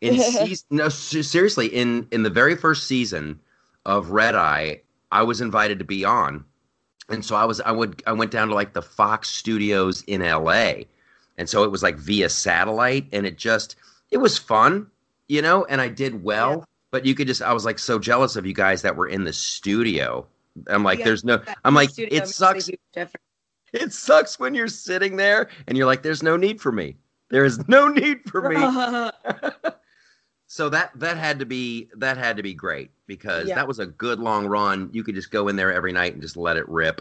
[0.00, 3.38] In season, no, seriously, in in the very first season
[3.86, 4.80] of Red Eye,
[5.10, 6.44] I was invited to be on,
[7.08, 10.22] and so I was I would I went down to like the Fox studios in
[10.22, 10.86] L.A.
[11.38, 13.76] and so it was like via satellite, and it just
[14.10, 14.86] it was fun,
[15.28, 15.64] you know.
[15.66, 16.64] And I did well, Yeah.
[16.90, 19.24] but you could just I was like so jealous of you guys that were in
[19.24, 20.26] the studio.
[20.68, 21.42] I'm like, Yeah, there's no.
[21.64, 22.70] I'm like, it sucks.
[23.72, 26.94] It sucks when you're sitting there and you're like, there's no need for me.
[27.30, 28.56] There is no need for me.
[30.52, 33.54] so that that had to be that had to be great because Yeah.
[33.54, 34.90] that was a good long run.
[34.92, 37.00] You could just go in there every night and just let it rip.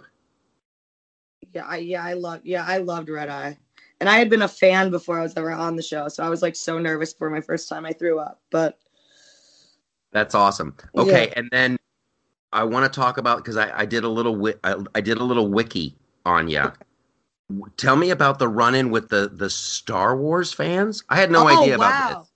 [1.52, 3.58] Yeah, I yeah, I loved yeah, I loved Red Eye.
[4.00, 6.30] And I had been a fan before I was ever on the show, so I
[6.30, 8.40] was like so nervous for my first time I threw up.
[8.52, 8.80] But
[10.14, 10.74] That's awesome.
[10.96, 11.78] Okay, and then
[12.54, 15.18] I want to talk about because I, I did a little wi- I, I did
[15.18, 16.72] a little wiki on you.
[17.76, 21.04] Tell me about the run-in with the the Star Wars fans.
[21.10, 21.90] I had no oh, idea wow.
[21.90, 22.31] about this.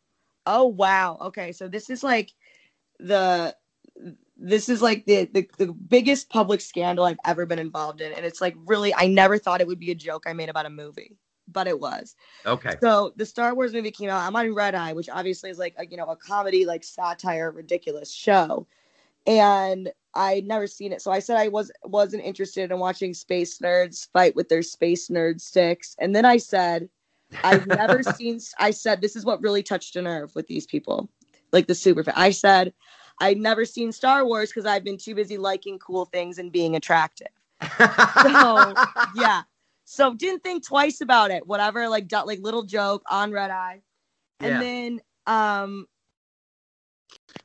[0.45, 1.17] Oh wow.
[1.21, 2.33] Okay, so this is like
[2.99, 3.55] the
[4.37, 8.25] this is like the, the the biggest public scandal I've ever been involved in, and
[8.25, 10.69] it's like really I never thought it would be a joke I made about a
[10.69, 11.17] movie,
[11.47, 12.15] but it was.
[12.45, 12.75] Okay.
[12.81, 14.21] So the Star Wars movie came out.
[14.21, 17.51] I'm on Red Eye, which obviously is like a, you know a comedy, like satire,
[17.51, 18.67] ridiculous show,
[19.25, 21.01] and I'd never seen it.
[21.01, 25.07] So I said I was wasn't interested in watching space nerds fight with their space
[25.09, 26.89] nerd sticks, and then I said
[27.43, 28.39] I've never seen.
[28.59, 31.09] I said this is what really touched a nerve with these people,
[31.51, 32.03] like the super.
[32.15, 32.73] I said
[33.19, 36.75] I'd never seen Star Wars because I've been too busy liking cool things and being
[36.75, 37.27] attractive.
[38.09, 38.79] So
[39.13, 39.43] yeah.
[39.85, 41.47] So didn't think twice about it.
[41.47, 43.81] Whatever, like do- like little joke on red eye.
[44.41, 44.61] And Yeah.
[44.61, 45.87] then um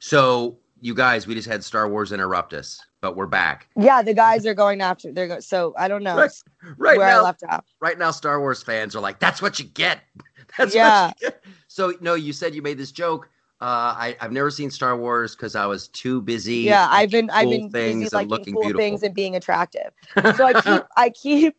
[0.01, 3.69] So you guys, we just had Star Wars interrupt us, but we're back.
[3.77, 6.31] yeah, the guys are going after they're go- so I don't know Right,
[6.79, 7.65] right where I now, left off.
[7.81, 10.01] right now, Star Wars fans are like, "That's what you get."
[10.59, 11.07] That's Yeah.
[11.07, 11.45] what you get.
[11.69, 13.29] So no, you said you made this joke.
[13.61, 16.55] Uh, I, I've never seen Star Wars because I was too busy.
[16.55, 18.81] Yeah, I've been I've been things busy liking looking cool beautiful.
[18.81, 19.91] things and being attractive.
[20.35, 21.57] So I keep I keep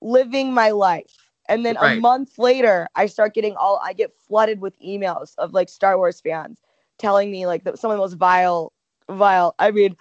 [0.00, 1.12] living my life.
[1.48, 1.96] And then Right.
[1.98, 5.96] a month later, I start getting all I get flooded with emails of like Star
[5.96, 6.60] Wars fans
[6.98, 8.72] telling me like that some of the most vile
[9.08, 9.96] vile I mean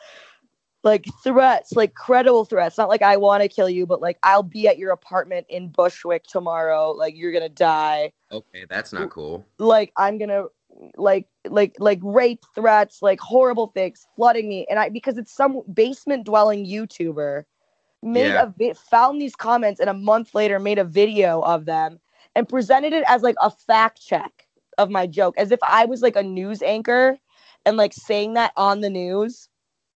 [0.86, 2.77] like threats, like credible threats.
[2.77, 5.69] Not like I want to kill you, but like I'll be at your apartment in
[5.69, 6.91] Bushwick tomorrow.
[6.91, 8.13] Like you're gonna die.
[8.31, 9.45] okay, that's not cool.
[9.59, 10.45] Like I'm gonna
[10.97, 14.67] like like like rape threats, like horrible things flooding me.
[14.69, 17.43] And I because it's some basement dwelling YouTuber
[18.03, 18.43] made Yeah.
[18.43, 21.99] a vi- found these comments and a month later made a video of them
[22.36, 26.01] and presented it as like a fact check of my joke as if I was
[26.01, 27.17] like a news anchor
[27.65, 29.49] and like saying that on the news.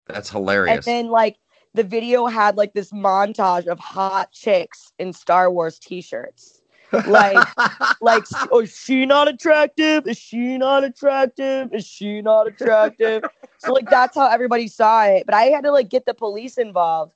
[0.06, 0.86] That's hilarious.
[0.86, 1.36] And then like
[1.74, 6.62] the video had like this montage of hot chicks in Star Wars t-shirts.
[7.06, 7.36] like
[8.00, 10.06] like oh, is she not attractive?
[10.06, 11.72] Is she not attractive?
[11.72, 13.24] Is she not attractive?
[13.58, 15.24] so like that's how everybody saw it.
[15.26, 17.12] But I had to like get the police involved.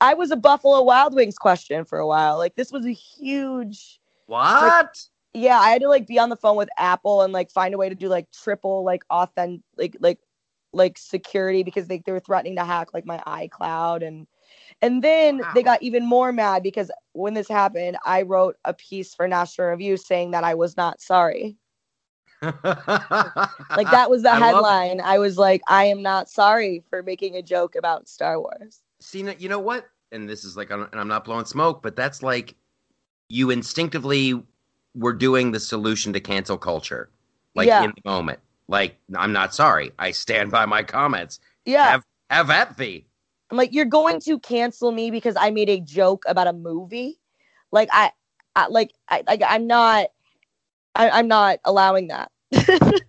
[0.00, 2.36] I was a Buffalo Wild Wings question for a while.
[2.36, 4.98] Like this was a huge what?
[5.32, 7.78] yeah, I had to like be on the phone with Apple and like find a
[7.78, 10.18] way to do like triple like authentic like like
[10.74, 14.26] like security because they, they were threatening to hack like my iCloud and
[14.82, 19.14] and then they got even more mad because when this happened, I wrote a piece
[19.14, 21.56] for National Review saying that I was not sorry.
[22.42, 25.00] Like that was the I headline.
[25.00, 28.80] I was like, I am not sorry for making a joke about Star Wars.
[29.00, 29.88] See, you know what?
[30.12, 32.54] And this is like, I'm- and I'm not blowing smoke, but that's like
[33.28, 34.42] you instinctively
[34.94, 37.10] were doing the solution to cancel culture,
[37.54, 37.84] like Yeah.
[37.84, 38.38] in the moment.
[38.68, 39.92] Like, I'm not sorry.
[39.98, 41.40] I stand by my comments.
[41.64, 41.90] Yeah.
[41.90, 43.06] Have, have at thee.
[43.50, 47.18] I'm like, you're going to cancel me because I made a joke about a movie.
[47.70, 48.10] Like I,
[48.56, 50.06] I like I like I'm not
[50.94, 52.30] I, I'm not allowing that.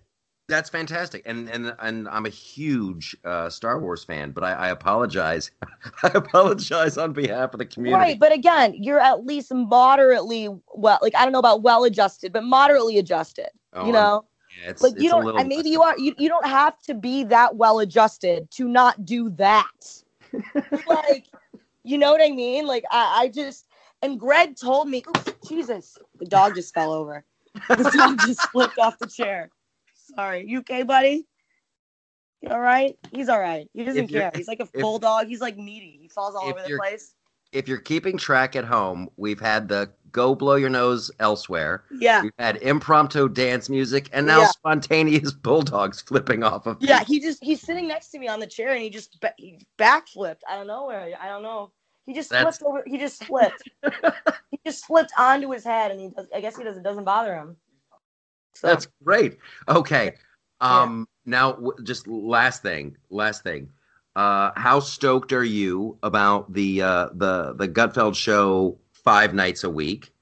[0.48, 4.68] That's fantastic, and and and I'm a huge uh, Star Wars fan, but I, I
[4.68, 5.50] apologize.
[6.04, 8.00] I apologize on behalf of the community.
[8.00, 12.32] Right, but again, you're at least moderately well like I don't know about well adjusted,
[12.32, 13.48] but moderately adjusted.
[13.72, 14.24] Oh, you know?
[14.62, 16.80] Yeah, it's, like it's you don't little and maybe you are you, you don't have
[16.82, 20.02] to be that well adjusted to not do that.
[20.86, 21.26] Like
[21.82, 22.66] you know what i mean?
[22.66, 23.66] Like i, I just
[24.02, 27.24] and greg told me oops, jesus the dog just fell over.
[27.68, 29.50] The dog just flipped off the chair.
[29.94, 30.44] Sorry.
[30.46, 31.26] You okay buddy?
[32.42, 32.98] You all right?
[33.12, 33.68] He's all right.
[33.72, 34.30] He doesn't care.
[34.34, 37.14] He's like a if- bulldog he's like meaty he falls all over the place
[37.52, 42.22] If you're keeping track at home, we've had the "Go Blow Your Nose Elsewhere." yeah
[42.22, 44.46] We've had impromptu dance music, and now Yeah.
[44.48, 46.76] spontaneous bulldogs flipping off of.
[46.80, 49.58] yeah he just he's sitting next to me on the chair and he just he
[49.78, 51.70] backflipped i don't know where i don't know
[52.06, 53.62] he just That's- flipped over he just flipped
[54.50, 56.82] he just flipped onto his head and he does i guess he doesn't.
[56.82, 57.56] doesn't bother him
[58.54, 59.36] so That's great.
[59.68, 60.14] Okay.
[60.62, 60.82] Yeah.
[60.82, 61.06] Um.
[61.26, 62.96] Now, w- just last thing.
[63.10, 63.68] Last thing.
[64.16, 69.70] Uh, how stoked are you about the uh, the the Gutfeld show five nights a
[69.70, 70.12] week?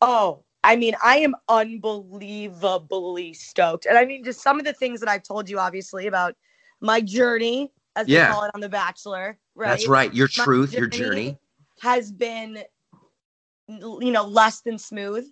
[0.00, 3.86] oh I mean, I am unbelievably stoked.
[3.86, 6.36] And I mean, just some of the things that I've told you, obviously, about
[6.80, 8.26] my journey, as Yeah.
[8.26, 9.70] they call it on The Bachelor, right?
[9.70, 10.12] That's right.
[10.12, 11.38] Your My truth, your journey.
[11.80, 12.64] has been,
[13.68, 15.26] you know, less than smooth.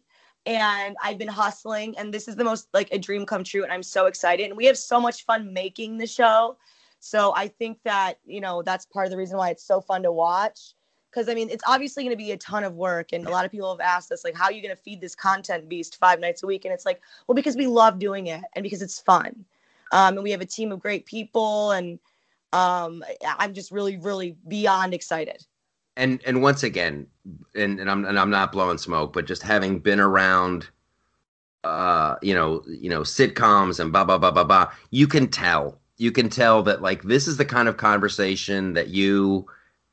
[0.47, 3.64] And I've been hustling, and this is the most like a dream come true.
[3.64, 4.47] And I'm so excited.
[4.47, 6.57] And we have so much fun making the show.
[7.01, 10.03] So I think that, you know, that's part of the reason why it's so fun
[10.03, 10.75] to watch.
[11.11, 13.13] Because I mean, it's obviously going to be a ton of work.
[13.13, 15.01] And a lot of people have asked us, like, how are you going to feed
[15.01, 16.65] this content beast five nights a week?
[16.65, 19.45] And it's like, well, because we love doing it and because it's fun.
[19.93, 21.71] Um, and we have a team of great people.
[21.71, 21.99] And
[22.53, 25.47] um, I'm just really, really beyond excited.
[25.97, 27.07] and and once again,
[27.55, 30.69] and, and I'm and I'm not blowing smoke, but just having been around,
[31.65, 35.81] uh, you know, you know, sitcoms and blah blah blah blah blah, you can tell,
[35.97, 39.47] you can tell that like this is the kind of conversation that you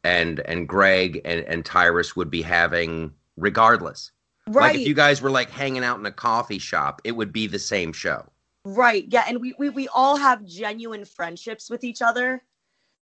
[0.03, 4.11] and and Greg and and Tyrus would be having regardless.
[4.47, 4.73] Right.
[4.73, 7.47] Like if you guys were like hanging out in a coffee shop, it would be
[7.47, 8.25] the same show.
[8.65, 9.05] Right.
[9.09, 9.23] Yeah.
[9.27, 12.43] And we, we we all have genuine friendships with each other.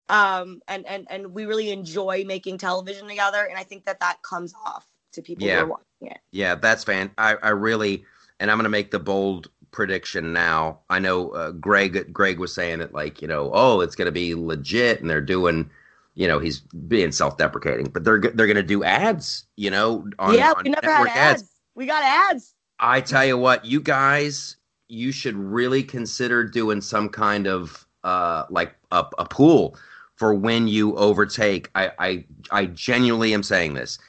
[0.10, 4.22] Um and and and we really enjoy making television together and I think that that
[4.24, 5.60] comes off to people Yeah.
[5.60, 6.20] who are watching it.
[6.32, 7.12] Yeah, that's fan.
[7.18, 8.06] I, I really,
[8.40, 10.80] and I'm going to make the bold prediction now.
[10.90, 12.12] I know uh, Greg.
[12.14, 15.22] Greg was saying that like you know, oh, it's going to be legit, and they're
[15.22, 15.70] doing,
[16.16, 20.36] you know, he's being self-deprecating, but they're they're going to do ads, you know, on,
[20.36, 21.52] yeah, on we never had network ads.
[21.76, 22.54] We got ads.
[22.80, 24.56] I tell you what, you guys,
[24.88, 29.78] you should really consider doing some kind of uh like a, a pool
[30.16, 31.70] for when you overtake.
[31.76, 34.00] I I I genuinely am saying this.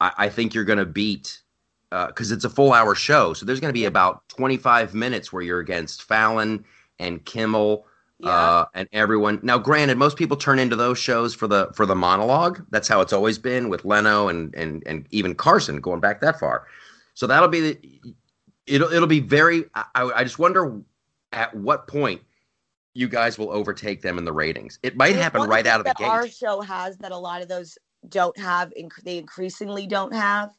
[0.00, 1.40] I, I think you're going to beat
[1.90, 5.42] because it's a full hour show, so there's going to be about 25 minutes where
[5.42, 6.64] you're against Fallon
[6.98, 7.86] and Kimmel.
[8.20, 8.30] Yeah.
[8.30, 9.38] Uh, and everyone.
[9.44, 12.64] Now granted most people turn into those shows for the for the monologue.
[12.70, 16.40] That's how it's always been with leno and and and even carson going back that
[16.40, 16.66] far.
[17.14, 18.00] So that'll be the
[18.66, 20.80] it'll it'll be very I, I just wonder
[21.32, 22.20] at what point
[22.98, 24.80] you guys will overtake them in the ratings.
[24.82, 27.48] It might happen right out of the that Our show has that a lot of
[27.48, 27.78] those
[28.08, 30.50] don't have, inc- they increasingly don't have,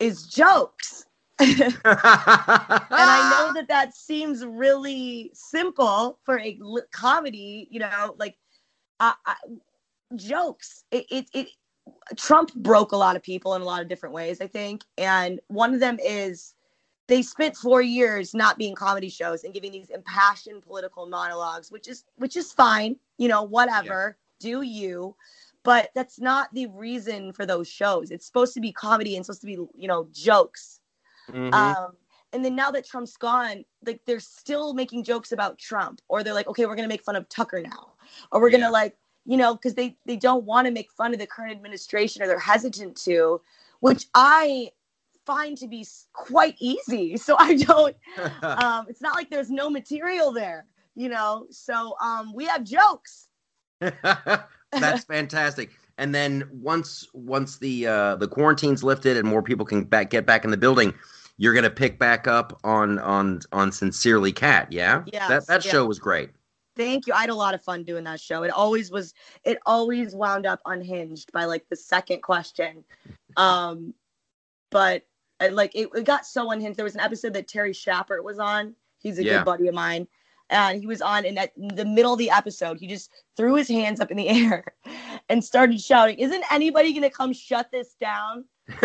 [0.00, 1.06] is jokes.
[1.40, 6.58] and I know that that seems really simple for a
[6.92, 8.36] comedy, you know, like
[9.00, 9.34] uh, I,
[10.16, 10.84] jokes.
[10.90, 11.48] It, it, it,
[12.16, 14.84] Trump broke a lot of people in a lot of different ways, I think.
[14.96, 16.54] And one of them is
[17.06, 21.88] they spent four years not being comedy shows and giving these impassioned political monologues, which
[21.88, 25.14] is which is fine, you know, whatever, do you.
[25.64, 28.10] But that's not the reason for those shows.
[28.10, 30.80] It's supposed to be comedy and supposed to be, you know, jokes.
[31.30, 31.52] Mhm.
[31.54, 31.96] Um,
[32.32, 36.34] and then now that Trump's gone, like they're still making jokes about Trump, or they're
[36.34, 37.94] like, okay, we're gonna make fun of Tucker now,
[38.30, 38.58] or we're Yeah.
[38.58, 41.52] gonna like, you know, because they they don't want to make fun of the current
[41.52, 43.40] administration, or they're hesitant to,
[43.80, 44.72] which I
[45.24, 47.16] find to be quite easy.
[47.26, 47.96] So I don't.
[48.62, 51.46] Um, it's not like there's no material there, you know.
[51.50, 53.28] So um, we have jokes.
[54.80, 55.70] That's fantastic.
[55.98, 60.26] And then once once the uh, the quarantine's lifted and more people can back get
[60.26, 60.92] back in the building,
[61.36, 65.04] you're gonna pick back up on on on Sincerely Kat, yeah?
[65.12, 65.28] yeah.
[65.28, 65.70] That that yeah.
[65.70, 66.30] show was great.
[66.76, 67.12] Thank you.
[67.12, 68.42] I had a lot of fun doing that show.
[68.42, 69.14] It always was.
[69.44, 72.82] It always wound up unhinged by like the second question.
[73.36, 73.94] Um,
[74.70, 75.04] but
[75.38, 76.76] uh, like it, it got so unhinged.
[76.76, 78.74] There was an episode that Terry Shappert was on.
[78.98, 79.38] He's a Yeah.
[79.38, 80.08] good buddy of mine,
[80.50, 81.24] and he was on.
[81.24, 84.28] And at the middle of the episode, he just threw his hands up in the
[84.46, 84.64] air
[85.28, 88.44] and started shouting, "Isn't anybody gonna come shut this down?"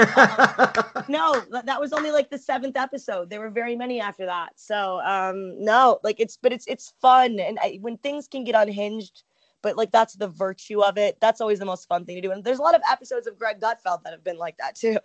[1.08, 3.30] no, that that was only like the seventh episode.
[3.30, 4.52] There were very many after that.
[4.56, 8.56] So um no, like it's but it's it's fun and I, when things can get
[8.56, 9.24] unhinged,
[9.62, 11.18] but like that's the virtue of it.
[11.22, 12.32] That's always the most fun thing to do.
[12.32, 14.98] And there's a lot of episodes of Greg Gutfeld that have been like that too.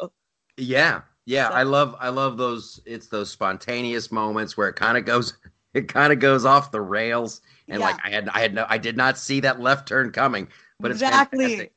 [0.57, 1.49] yeah, yeah.
[1.51, 5.35] So- I love I love those it's those spontaneous moments where it kind of goes
[5.81, 7.87] it kind of goes off the rails and Yeah.
[7.87, 10.49] like I had I had no I did not see that left turn coming,
[10.81, 11.39] but it's Exactly.
[11.39, 11.73] fantastic.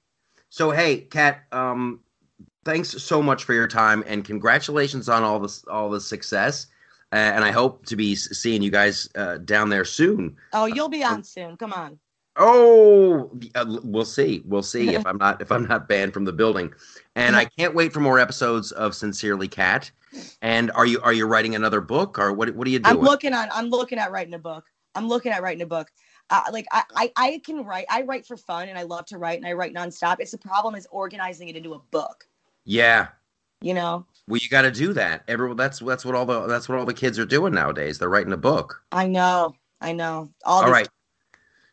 [0.50, 2.00] So hey, Kat, um
[2.64, 6.68] thanks so much for your time and congratulations on all this all the success.
[7.14, 10.36] Uh, and I hope to be seeing you guys uh, down there soon.
[10.52, 11.56] Oh, you'll be on soon.
[11.56, 11.98] Come on.
[12.36, 14.44] Oh, uh, we'll see.
[14.46, 16.74] We'll see if I'm not if I'm not banned from the building.
[17.16, 19.90] And I can't wait for more episodes of Sincerely Kat.
[20.42, 22.98] And are you are you writing another book or what what are you doing?
[22.98, 24.66] I'm looking on I'm looking at writing a book.
[24.96, 25.90] I'm looking at writing a book.
[26.30, 27.86] Uh, like I, I I can write.
[27.90, 30.18] I write for fun and I love to write and I write nonstop.
[30.20, 32.28] It's the problem is organizing it into a book.
[32.66, 33.08] yeah.
[33.62, 34.06] You know.
[34.28, 35.24] Well, you got to do that.
[35.28, 37.98] Everyone that's that's what all the that's what all the kids are doing nowadays.
[37.98, 38.84] They're writing a book.
[38.92, 39.56] I know.
[39.82, 40.30] I know.
[40.46, 40.88] All, All right.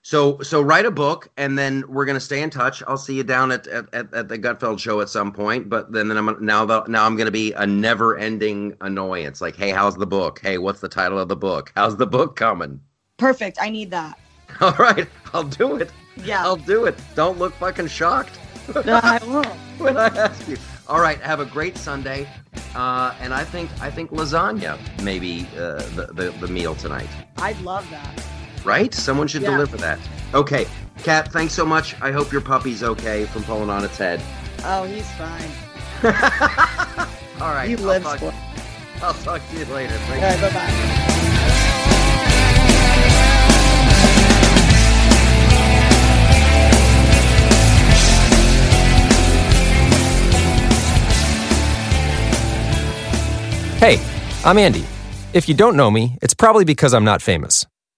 [0.04, 2.82] So so write a book, and then we're gonna stay in touch.
[2.86, 5.70] I'll see you down at at, at, the Gutfeld show at some point.
[5.70, 9.40] But then, then I'm now the, now I'm gonna be a never ending annoyance.
[9.40, 10.40] Like, hey, how's the book?
[10.42, 11.72] Hey, what's the title of the book?
[11.74, 12.82] How's the book coming?
[13.16, 13.56] Perfect.
[13.58, 14.18] I need that.
[14.60, 15.90] All right, I'll do it.
[16.22, 16.42] Yeah.
[16.44, 16.96] I'll do it.
[17.14, 18.38] Don't look fucking shocked
[18.84, 19.46] No, I won't.
[19.78, 20.58] when I ask you.
[20.86, 22.28] All right, have a great Sunday,
[22.76, 27.08] uh, and I think I think lasagna maybe uh, the, the the meal tonight.
[27.38, 28.22] I'd love that.
[28.64, 28.92] Right?
[28.94, 29.50] Someone should Yeah.
[29.52, 29.98] deliver that.
[30.32, 30.66] Okay,
[31.02, 31.94] Kat, thanks so much.
[32.00, 34.22] I hope your puppy's okay from pulling on its head.
[34.64, 35.50] Oh, he's fine.
[37.40, 38.34] All right, He I'll lives talk- for.
[39.02, 39.92] I'll talk to you later.
[39.94, 40.42] All Thank right, you.
[40.42, 41.84] bye bye.
[53.78, 54.02] Hey,
[54.44, 54.84] I'm Andy.
[55.34, 57.66] If you don't know me, it's probably because I'm not famous.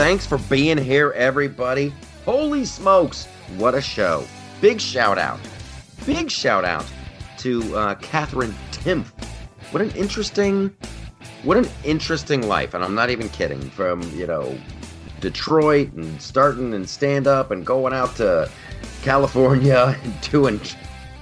[0.00, 1.92] Thanks for being here, everybody.
[2.24, 3.26] Holy smokes,
[3.58, 4.26] what a show.
[4.62, 5.38] Big shout out.
[6.06, 6.90] Big shout out
[7.36, 9.12] to uh, Katherine Timpf.
[9.72, 10.74] What an interesting,
[11.42, 12.72] what an interesting life.
[12.72, 13.60] And I'm not even kidding.
[13.60, 14.58] From, you know,
[15.20, 18.50] Detroit and starting and stand up and going out to
[19.02, 20.62] California and doing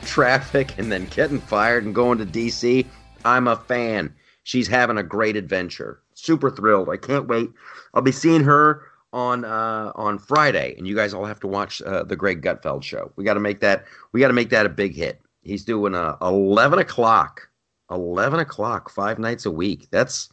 [0.03, 2.87] traffic and then getting fired and going to DC.
[3.25, 4.15] I'm a fan.
[4.45, 6.01] She's having a great adventure.
[6.15, 6.89] Super thrilled.
[6.89, 7.51] I can't wait.
[7.95, 8.83] I'll be seeing her
[9.13, 12.83] on uh, on Friday, and you guys all have to watch uh, the Greg Gutfeld
[12.83, 13.13] show.
[13.17, 13.85] We got to make that.
[14.13, 15.21] We got to make that a big hit.
[15.43, 17.49] He's doing a eleven o'clock,
[17.91, 19.89] eleven o'clock, five nights a week.
[19.91, 20.29] That's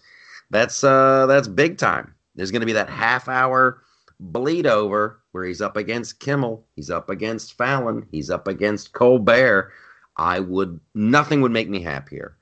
[0.49, 2.13] that's uh that's big time.
[2.35, 3.81] There's going to be that half hour
[4.19, 9.71] bleed over where he's up against Kimmel, he's up against Fallon, he's up against Colbert.
[10.17, 12.37] I would nothing would make me happier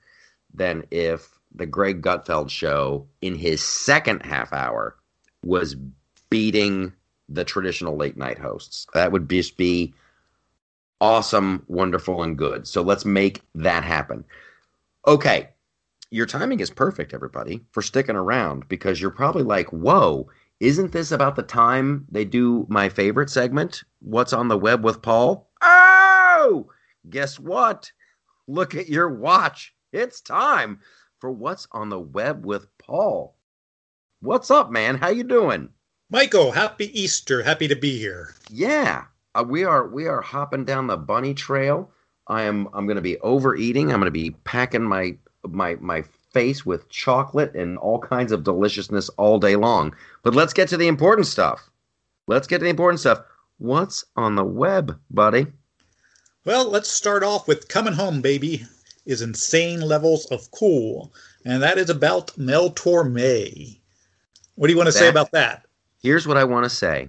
[0.52, 4.96] than if the Greg Gutfeld show in his second half hour
[5.44, 5.76] was
[6.30, 6.92] beating
[7.28, 8.86] the traditional late night hosts.
[8.94, 9.94] That would just be
[11.00, 12.66] awesome, wonderful, and good.
[12.66, 14.24] So let's make that happen.
[15.06, 15.48] Okay.
[16.10, 20.28] Your timing is perfect, everybody, for sticking around because you're probably like, whoa,
[20.60, 23.82] isn't this about the time they do my favorite segment?
[24.00, 25.50] What's on the web with Paul?
[25.60, 26.70] Oh,
[27.10, 27.90] guess what?
[28.46, 29.74] Look at your watch.
[29.92, 30.80] It's time
[31.18, 33.33] for what's on the web with Paul.
[34.24, 34.96] What's up, man?
[34.96, 35.68] How you doing?
[36.08, 37.42] Michael, happy Easter.
[37.42, 38.34] Happy to be here.
[38.48, 39.04] Yeah,
[39.34, 41.90] uh, we are we are hopping down the bunny trail.
[42.26, 43.92] I am I'm going to be overeating.
[43.92, 48.44] I'm going to be packing my my my face with chocolate and all kinds of
[48.44, 49.94] deliciousness all day long.
[50.22, 51.68] But let's get to the important stuff.
[52.26, 53.20] Let's get to the important stuff.
[53.58, 55.48] What's on the web, buddy?
[56.46, 58.64] Well, let's start off with Coming Home, Baby
[59.04, 61.12] is Insane Levels of Cool.
[61.44, 63.80] And that is about Mel Torme.
[64.56, 65.66] What do you want to say about that?
[66.02, 67.08] Here's what I want to say.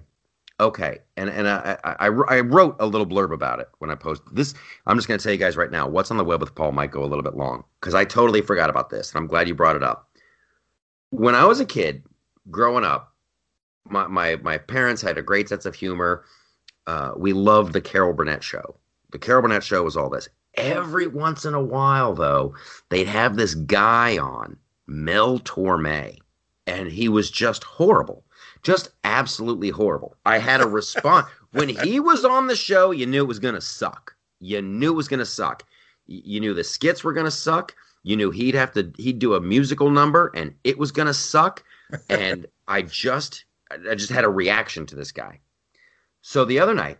[0.60, 3.96] Okay, and and I, I I I wrote a little blurb about it when I
[3.96, 4.54] posted this.
[4.86, 5.88] I'm just going to tell you guys right now.
[5.88, 8.42] What's on the web with Paul might go a little bit long because I totally
[8.42, 10.10] forgot about this, and I'm glad you brought it up.
[11.10, 12.04] When I was a kid,
[12.52, 13.14] growing up,
[13.90, 16.24] my my my parents had a great sense of humor.
[16.88, 18.78] Uh, we loved the Carol Burnett show.
[19.12, 20.30] The Carol Burnett show was all this.
[20.54, 22.56] Every once in a while, though,
[22.90, 24.56] they'd have this guy on,
[24.88, 26.18] Mel Torme,
[26.68, 28.24] and he was just horrible
[28.66, 30.18] just absolutely horrible.
[30.26, 32.92] I had a response when he was on the show.
[32.92, 34.16] You knew it was gonna suck.
[34.40, 35.64] You knew it was gonna suck.
[36.08, 37.76] You knew the skits were gonna suck.
[38.04, 41.64] You knew he'd have to he'd do a musical number and it was gonna suck.
[42.10, 45.40] And I just I just had a reaction to this guy.
[46.22, 46.98] So the other night,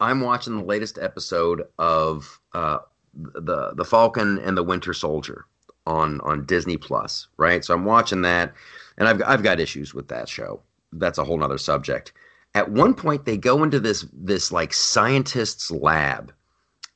[0.00, 2.78] I'm watching the latest episode of uh,
[3.12, 5.44] the the Falcon and the Winter Soldier
[5.88, 7.64] on on Disney Plus, right?
[7.64, 8.52] So I'm watching that,
[8.98, 10.60] and I've I've got issues with that show.
[10.92, 12.12] That's a whole nother subject.
[12.54, 16.32] At one point, they go into this this like scientist's lab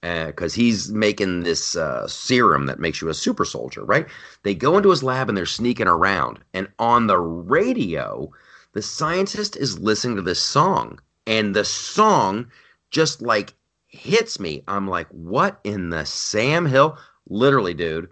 [0.00, 4.06] because uh, he's making this uh, serum that makes you a super soldier, right?
[4.42, 8.30] They go into his lab and they're sneaking around, and on the radio,
[8.72, 12.50] the scientist is listening to this song, and the song
[12.90, 13.54] just like
[13.86, 14.62] hits me.
[14.68, 16.98] I'm like, what in the Sam Hill?
[17.28, 18.08] Literally, dude.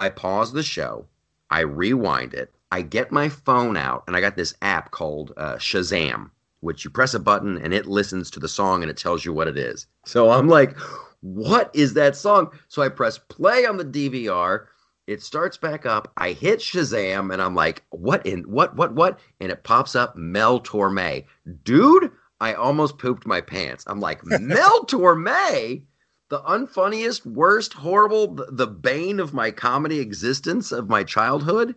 [0.00, 1.06] I pause the show,
[1.50, 5.56] I rewind it, I get my phone out, and I got this app called uh,
[5.56, 6.30] Shazam,
[6.60, 9.32] which you press a button and it listens to the song and it tells you
[9.32, 9.86] what it is.
[10.06, 10.76] So I'm like,
[11.20, 12.50] what is that song?
[12.68, 14.66] So I press play on the DVR.
[15.06, 16.10] It starts back up.
[16.16, 19.20] I hit Shazam and I'm like, what in what what what?
[19.40, 21.24] And it pops up Mel Torme.
[21.62, 23.84] Dude, I almost pooped my pants.
[23.86, 25.82] I'm like, Mel Torme?
[26.28, 31.74] The unfunniest, worst, horrible, the, bane of my comedy existence of my childhood,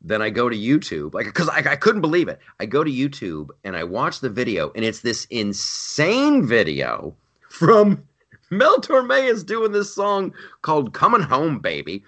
[0.00, 2.40] then I go to YouTube, like because I, I couldn't believe it.
[2.58, 7.14] I go to YouTube and I watch the video, and it's this insane video
[7.48, 8.02] from
[8.50, 12.04] Mel Torme is doing this song called "Coming Home, Baby,"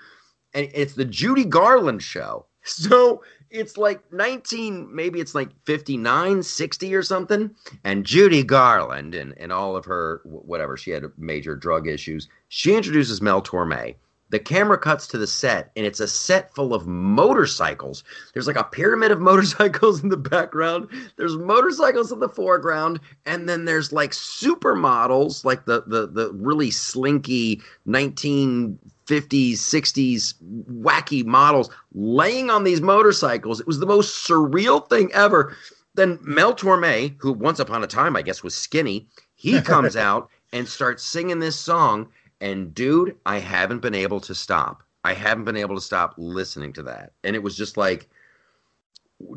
[0.55, 2.47] and it's the Judy Garland show.
[2.67, 3.23] So
[3.55, 7.55] it's like 19 maybe it's like 59 60 or something.
[7.85, 12.29] And judy garland and, and all of her whatever she had major drug issues.
[12.49, 13.95] She introduces mel torme.
[14.31, 18.03] The camera cuts to the set and it's a set full of motorcycles.
[18.33, 20.89] There's like a pyramid of motorcycles in the background.
[21.17, 26.73] There's motorcycles in the foreground and then there's like supermodels like the the the really
[26.73, 30.35] slinky 19 50s, 60s
[30.71, 33.61] wacky models laying on these motorcycles.
[33.61, 35.57] It was the most surreal thing ever.
[35.95, 40.31] Then Mel Torme, who once upon a time I guess was skinny, he comes out
[40.53, 42.09] and starts singing this song.
[42.41, 44.83] And dude, I haven't been able to stop.
[45.05, 47.13] I haven't been able to stop listening to that.
[47.23, 48.09] And it was just like,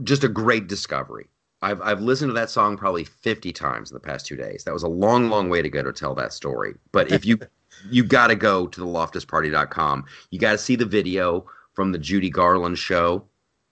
[0.04, 1.28] just a great discovery.
[1.62, 4.64] I've I've listened to that song probably 50 times in the past two days.
[4.64, 6.76] That was a long, long way to go to tell that story.
[6.92, 7.40] But if you
[7.90, 10.06] you got to go to the loftusparty.com.
[10.32, 13.24] You got to see the video from the Judy Garland show.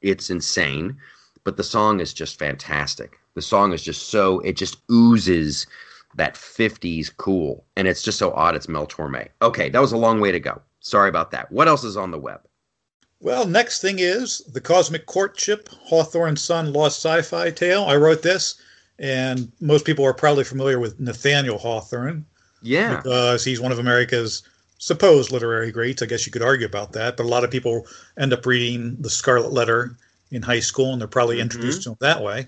[0.01, 0.97] It's insane,
[1.43, 3.19] but the song is just fantastic.
[3.33, 5.67] The song is just so it just oozes
[6.15, 9.27] that 50s cool and it's just so odd it's Mel Torme.
[9.41, 10.61] Okay, that was a long way to go.
[10.79, 11.51] Sorry about that.
[11.51, 12.41] What else is on the web?
[13.19, 17.85] Well, next thing is The Cosmic Courtship, Hawthorne's Son Lost Sci-Fi Tale.
[17.85, 18.61] I wrote this
[18.99, 22.25] and most people are probably familiar with Nathaniel Hawthorne.
[22.65, 22.97] Yeah.
[22.97, 24.43] Because he's one of America's
[24.77, 26.01] supposed literary greats.
[26.01, 27.17] I guess you could argue about that.
[27.17, 27.87] But a lot of people
[28.17, 29.95] end up reading The Scarlet Letter
[30.31, 31.43] in high school, and they're probably mm-hmm.
[31.43, 32.47] introduced to him that way.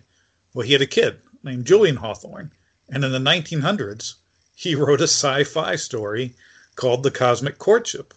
[0.53, 2.51] Well, he had a kid named Julian Hawthorne.
[2.89, 4.15] And in the 1900s,
[4.55, 6.34] he wrote a sci fi story
[6.76, 8.13] called The Cosmic Courtship.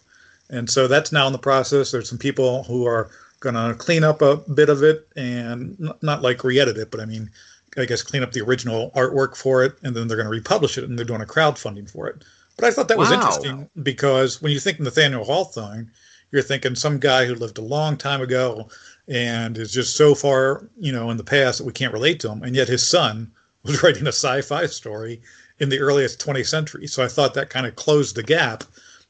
[0.49, 1.91] And so that's now in the process.
[1.91, 6.21] There's some people who are going to clean up a bit of it and not
[6.21, 7.29] like re edit it, but I mean,
[7.77, 10.77] I guess, clean up the original artwork for it, and then they're going to republish
[10.77, 12.23] it, and they're doing a crowdfunding for it.
[12.57, 15.91] But I thought that was interesting because when you think Nathaniel Hawthorne,
[16.31, 18.69] you're thinking some guy who lived a long time ago
[19.07, 22.29] and is just so far, you know, in the past that we can't relate to
[22.29, 23.31] him, and yet his son
[23.63, 25.21] was writing a sci-fi story
[25.59, 26.87] in the earliest 20th century.
[26.87, 28.63] So I thought that kind of closed the gap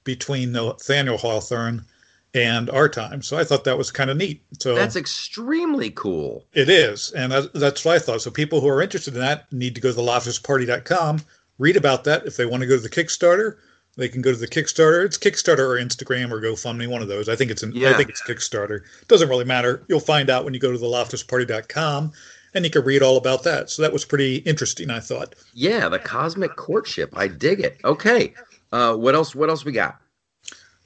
[0.03, 1.85] between Nathaniel Hawthorne
[2.33, 3.21] and our time.
[3.21, 4.43] So I thought that was kind of neat.
[4.59, 6.45] So that's extremely cool.
[6.53, 8.21] It is, and that, that's what I thought.
[8.21, 11.19] So people who are interested in that need to go to the loftusparty.com,
[11.57, 12.25] read about that.
[12.25, 13.57] If they want to go to the Kickstarter,
[13.97, 15.05] they can go to the Kickstarter.
[15.05, 17.27] It's Kickstarter or Instagram or GoFundMe, one of those.
[17.27, 17.89] I think it's an, yeah.
[17.89, 18.81] I think it's Kickstarter.
[19.07, 19.83] Doesn't really matter.
[19.89, 22.13] You'll find out when you go to the loftusparty.com
[22.53, 23.69] and you can read all about that.
[23.69, 25.35] So that was pretty interesting, I thought.
[25.53, 27.13] Yeah, the cosmic courtship.
[27.15, 27.79] I dig it.
[27.83, 28.33] Okay.
[28.71, 29.99] Uh, what else what else we got?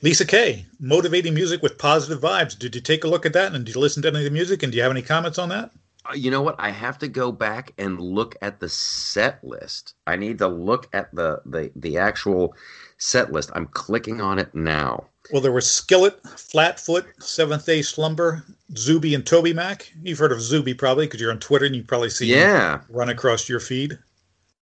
[0.05, 2.55] Lisa Kay, motivating music with positive vibes.
[2.55, 4.29] Did you take a look at that and did you listen to any of the
[4.29, 5.71] music and do you have any comments on that?
[6.07, 6.53] Uh, you know what?
[6.59, 9.95] I have to go back and look at the set list.
[10.05, 12.53] I need to look at the the the actual
[12.99, 13.49] set list.
[13.55, 15.05] I'm clicking on it now.
[15.33, 18.45] Well, there was Skillet, Flatfoot, Seventh Day Slumber,
[18.77, 22.11] Zuby, and TobyMac You've heard of Zuby probably because you're on Twitter and you probably
[22.11, 23.97] see yeah run across your feed.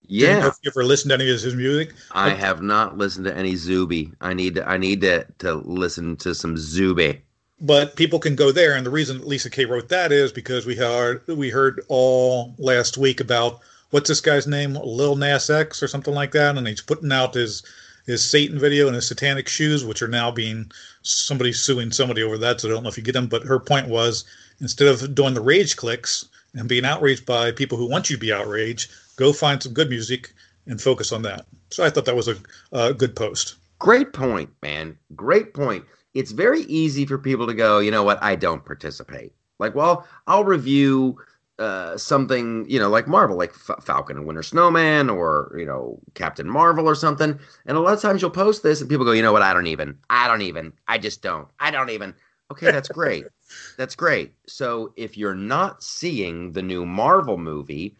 [0.08, 0.40] Yeah.
[0.40, 1.92] Have you ever listened to any of his music?
[2.12, 4.10] I have not listened to any Zuby.
[4.20, 7.20] I need to, I need to, to listen to some Zuby.
[7.60, 10.76] But people can go there, and the reason Lisa Kay wrote that is because we
[10.76, 15.88] heard we heard all last week about what's this guy's name, Lil Nas X or
[15.88, 17.64] something like that, and he's putting out his
[18.06, 20.70] his Satan video and his satanic shoes, which are now being
[21.02, 22.60] somebody suing somebody over that.
[22.60, 23.26] So I don't know if you get them.
[23.26, 24.24] But her point was
[24.60, 28.20] instead of doing the rage clicks and being outraged by people who want you to
[28.20, 30.32] be outraged, go find some good music
[30.66, 31.44] and focus on that.
[31.70, 32.36] So I thought that was a,
[32.72, 33.56] a good post.
[33.78, 34.96] Great point, man.
[35.14, 35.84] Great point.
[36.14, 39.32] It's very easy for people to go, you know what, I don't participate.
[39.58, 41.18] Like, well, I'll review
[41.58, 45.98] uh, something, you know, like Marvel, like F- Falcon and Winter Snowman or, you know,
[46.14, 47.38] Captain Marvel or something.
[47.66, 49.52] And a lot of times you'll post this and people go, you know what, I
[49.52, 52.14] don't even, I don't even, I just don't, I don't even.
[52.50, 53.24] Okay, that's great.
[53.76, 54.32] that's great.
[54.46, 57.96] So if you're not seeing the new Marvel movie,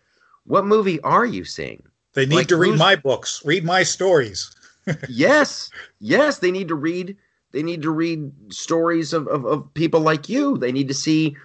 [0.48, 1.82] what movie are you seeing?
[2.14, 4.50] They need like, to read my books, read my stories.
[5.08, 5.70] yes,
[6.00, 7.16] yes, they need to read.
[7.52, 10.58] They need to read stories of, of, of people like you.
[10.58, 11.36] They need to see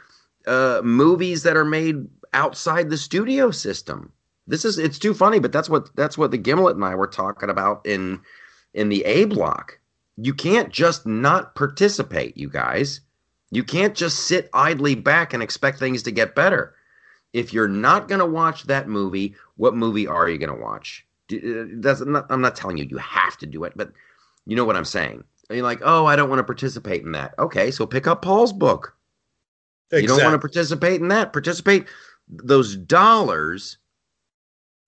[0.48, 4.12] uh, movies that are made outside the studio system.
[4.48, 7.08] This is it's too funny, but that's what that's what the Gimlet and I were
[7.08, 8.22] talking about in
[8.74, 9.80] in the A block.
[10.18, 13.02] You can't just not participate, you guys.
[13.52, 16.74] You can't just sit idly back and expect things to get better.
[17.34, 21.06] If you're not going to watch that movie, what movie are you going to watch?
[21.32, 23.92] Uh, that's I'm not, I'm not telling you you have to do it, but
[24.46, 25.24] you know what I'm saying.
[25.50, 27.34] You're like, oh, I don't want to participate in that.
[27.40, 28.96] Okay, so pick up Paul's book.
[29.92, 30.02] Exactly.
[30.02, 31.34] You don't want to participate in that.
[31.34, 31.88] Participate.
[32.30, 33.78] Those dollars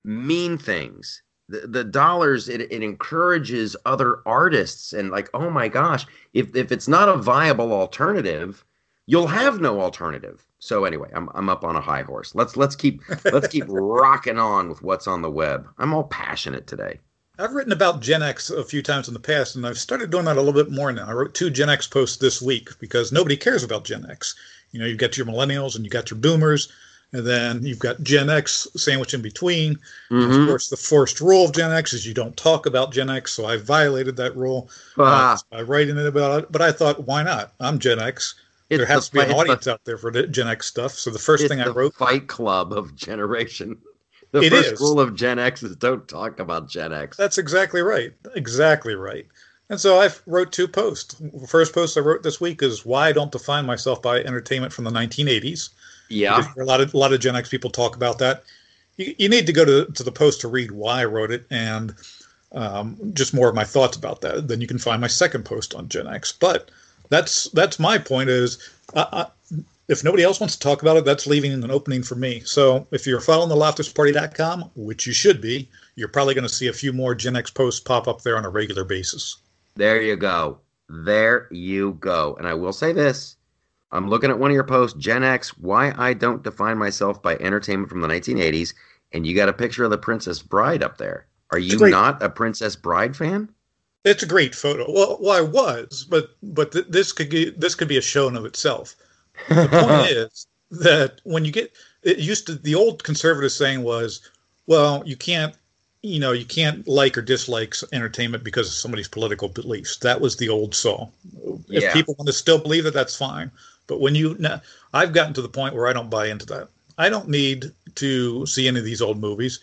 [0.04, 1.22] mean things.
[1.48, 6.72] The, the dollars it, it encourages other artists and like oh my gosh if if
[6.72, 8.66] it's not a viable alternative
[9.06, 12.76] you'll have no alternative so anyway i'm, I'm up on a high horse let's let's
[12.76, 13.02] keep
[13.32, 17.00] let's keep rocking on with what's on the web i'm all passionate today
[17.38, 20.26] I've written about Gen X a few times in the past, and I've started doing
[20.26, 21.06] that a little bit more now.
[21.08, 24.36] I wrote two Gen X posts this week because nobody cares about Gen X.
[24.72, 26.72] You know, you've got your millennials and you've got your boomers,
[27.12, 29.76] and then you've got Gen X sandwiched in between.
[30.10, 30.32] Mm-hmm.
[30.32, 33.34] Of course, the first rule of Gen X is you don't talk about Gen X,
[33.34, 36.52] so I violated that rule uh, by writing it about it.
[36.52, 37.54] But I thought, why not?
[37.60, 38.36] I'm Gen X.
[38.70, 40.66] It's there has the, to be an audience the, out there for the Gen X
[40.68, 40.94] stuff.
[40.94, 43.78] So the first thing I wrote, Fight Club of generation.
[44.32, 44.82] The it first is.
[44.82, 47.16] rule of Gen X is don't talk about Gen X.
[47.16, 48.12] That's exactly right.
[48.36, 49.26] Exactly right.
[49.70, 51.16] And so I wrote two posts.
[51.16, 54.74] The first post I wrote this week is why I don't define myself by entertainment
[54.74, 55.70] from the 1980s.
[56.10, 58.44] Yeah, a lot of a lot of Gen X people talk about that.
[58.98, 61.46] You, you need to go to to the post to read why I wrote it
[61.50, 61.96] and
[62.52, 64.50] um, just more of my thoughts about that.
[64.50, 66.32] Then you can find my second post on Gen X.
[66.32, 66.72] But
[67.10, 68.30] that's that's my point.
[68.30, 68.58] Is
[68.96, 69.28] I,
[69.88, 72.42] if nobody else wants to talk about it, that's leaving an opening for me.
[72.46, 76.68] So if you're following the loftusparty.com, which you should be, you're probably going to see
[76.68, 79.38] a few more Gen X posts pop up there on a regular basis.
[79.76, 80.60] There you go.
[80.90, 82.36] There you go.
[82.38, 83.36] And I will say this
[83.92, 87.36] I'm looking at one of your posts, Gen X, why I don't define myself by
[87.38, 88.74] entertainment from the 1980s.
[89.14, 91.28] And you got a picture of the Princess Bride up there.
[91.52, 93.50] Are you not a Princess Bride fan?
[94.06, 94.86] It's a great photo.
[94.90, 98.28] Well, well I was, but but th- this could be this could be a show
[98.28, 98.96] in of itself.
[99.50, 104.22] The point is that when you get it used to the old conservative saying was,
[104.68, 105.56] well, you can't
[106.04, 109.98] you know you can't like or dislike entertainment because of somebody's political beliefs.
[109.98, 111.08] That was the old saw.
[111.68, 111.94] If yeah.
[111.94, 113.52] people want to still believe it, that's fine.
[113.88, 114.38] But when you,
[114.94, 116.70] I've gotten to the point where I don't buy into that.
[116.98, 119.60] I don't need to see any of these old movies.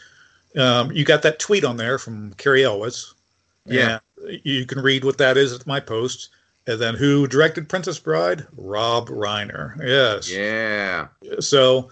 [0.56, 3.14] Um, you got that tweet on there from Cary Elwes.
[3.66, 3.98] Yeah.
[4.44, 6.30] You can read what that is at my post.
[6.66, 8.46] And then who directed Princess Bride?
[8.56, 9.76] Rob Reiner.
[9.84, 10.30] Yes.
[10.30, 11.08] Yeah.
[11.40, 11.90] So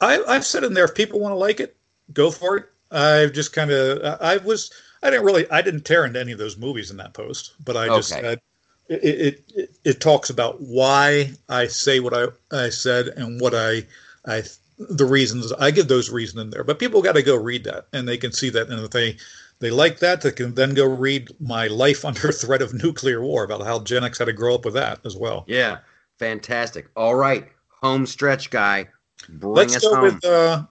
[0.00, 1.76] I, I've said in there, if people want to like it,
[2.12, 2.66] go for it.
[2.92, 6.38] I've just kind of, I was, I didn't really, I didn't tear into any of
[6.38, 8.22] those movies in that post, but I just okay.
[8.22, 8.40] said,
[8.88, 13.82] it, it, it talks about why I say what I, I said and what I,
[14.24, 14.44] I,
[14.78, 17.88] the reasons I give those reasons in there, but people got to go read that
[17.92, 18.68] and they can see that.
[18.68, 19.16] And if they,
[19.58, 23.44] they like that, they can then go read my life under threat of nuclear war
[23.44, 25.44] about how Gen X had to grow up with that as well.
[25.46, 25.78] Yeah.
[26.18, 26.88] Fantastic.
[26.96, 27.48] All right.
[27.82, 28.86] Home stretch guy.
[29.28, 30.04] Bring Let's us go home.
[30.04, 30.64] with, uh,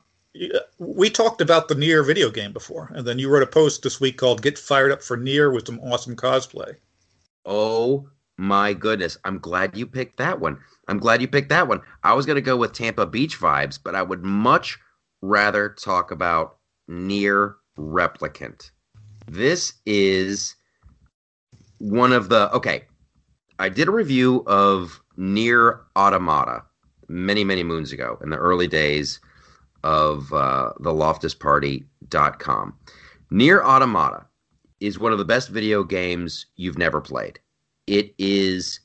[0.77, 3.99] we talked about the NieR video game before, and then you wrote a post this
[4.01, 6.75] week called "Get Fired Up for NieR" with some awesome cosplay.
[7.45, 9.17] Oh my goodness.
[9.23, 10.59] I'm glad you picked that one.
[10.87, 11.81] I'm glad you picked that one.
[12.03, 14.77] I was going to go with Tampa Beach vibes, but I would much
[15.21, 16.57] rather talk about
[16.89, 18.71] NieR Replicant.
[19.27, 20.55] This is
[21.79, 22.51] one of the.
[22.53, 22.83] Okay.
[23.57, 26.63] I did a review of NieR Automata
[27.07, 29.19] many, many moons ago in the early days
[29.83, 32.73] of uh, the loftusparty.com.
[33.31, 34.25] NieR Automata
[34.79, 37.39] is one of the best video games you've never played.
[37.87, 38.81] It is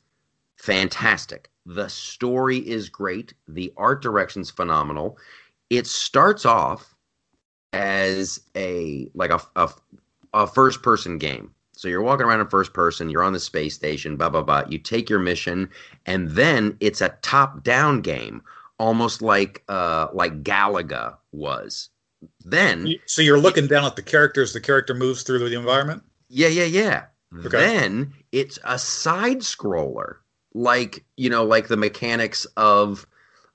[0.57, 1.51] fantastic.
[1.67, 3.35] The story is great.
[3.49, 5.19] The art direction's phenomenal.
[5.69, 6.95] It starts off
[7.73, 9.71] as a like a, a,
[10.35, 11.55] a first person game.
[11.73, 14.65] So you're walking around in first person, you're on the space station, blah blah blah.
[14.69, 15.71] You take your mission,
[16.07, 18.43] and then it's a top down game,
[18.79, 21.89] almost like uh like Galaga was.
[22.45, 24.53] Then So you're looking down at the characters.
[24.53, 26.03] The character moves through the environment.
[26.29, 27.05] Yeah, yeah, yeah.
[27.39, 27.49] Okay.
[27.49, 30.17] Then it's a side scroller,
[30.53, 33.07] like you know, like the mechanics of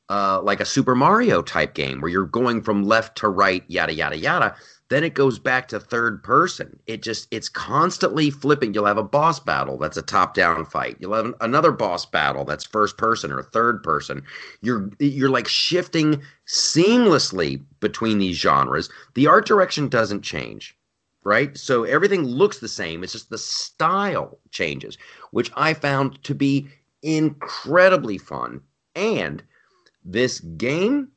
[0.10, 3.94] uh, like a Super Mario type game where you're going from left to right, yada
[3.94, 4.56] yada yada.
[4.90, 6.80] Then it goes back to third person.
[6.86, 8.74] It just it's constantly flipping.
[8.74, 10.98] You'll have a boss battle that's a top down fight.
[11.00, 14.24] You'll have an- another boss battle that's first person or third person.
[14.62, 18.90] You're you're like shifting seamlessly between these genres.
[19.16, 20.78] The art direction doesn't change
[21.26, 21.58] right?
[21.58, 23.04] So everything looks the same.
[23.04, 24.96] It's just the style changes,
[25.32, 26.68] which I found to be
[27.02, 28.62] incredibly fun.
[28.96, 29.44] And
[30.04, 31.10] this game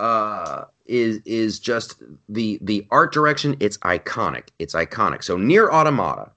[0.00, 3.56] uh, is is just the the art direction.
[3.60, 4.48] It's iconic.
[4.58, 5.22] It's iconic.
[5.22, 6.32] So NieR Automata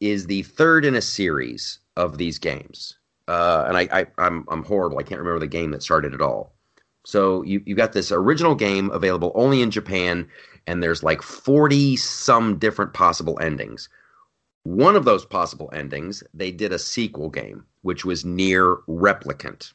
[0.00, 2.98] is the third in a series of these games.
[3.26, 4.98] Uh, and I, I I'm I'm horrible.
[4.98, 6.52] I can't remember the game that started it all.
[7.06, 10.28] So you you got this original game available only in Japan,
[10.66, 13.88] and there's like 40 some different possible endings.
[14.64, 19.72] One of those possible endings, they did a sequel game, which was NieR Replicant.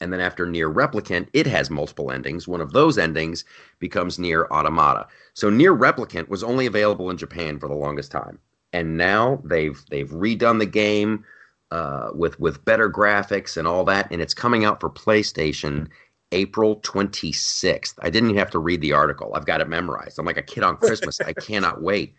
[0.00, 2.46] And then after NieR Replicant, it has multiple endings.
[2.46, 3.44] One of those endings
[3.80, 5.06] becomes NieR Automata.
[5.34, 8.38] So NieR Replicant was only available in Japan for the longest time.
[8.72, 11.24] And now they've they've redone the game
[11.70, 15.88] uh, with with better graphics and all that, and it's coming out for PlayStation
[16.32, 17.94] April 26th.
[18.00, 19.34] I didn't even have to read the article.
[19.34, 20.18] I've got it memorized.
[20.18, 21.20] I'm like a kid on Christmas.
[21.20, 22.14] I cannot wait.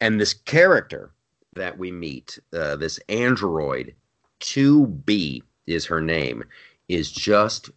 [0.00, 1.10] And this character
[1.54, 3.94] that we meet, uh, this android
[4.40, 6.44] 2B is her name,
[6.88, 7.70] is just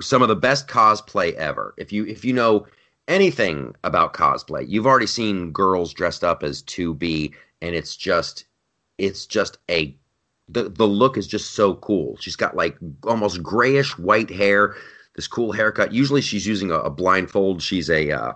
[0.00, 1.74] some of the best cosplay ever.
[1.76, 2.66] If you if you know
[3.08, 8.44] anything about cosplay, you've already seen girls dressed up as 2B and it's just
[8.98, 9.94] it's just a
[10.48, 12.16] the the look is just so cool.
[12.18, 14.74] She's got like almost grayish white hair,
[15.14, 15.92] this cool haircut.
[15.92, 17.62] Usually she's using a, a blindfold.
[17.62, 18.32] She's a uh,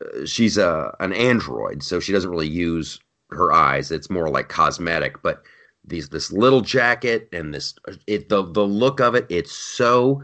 [0.00, 3.00] uh, she's a an android, so she doesn't really use
[3.30, 3.90] her eyes.
[3.90, 5.42] It's more like cosmetic, but
[5.86, 7.74] these this little jacket and this
[8.06, 10.22] it the the look of it, it's so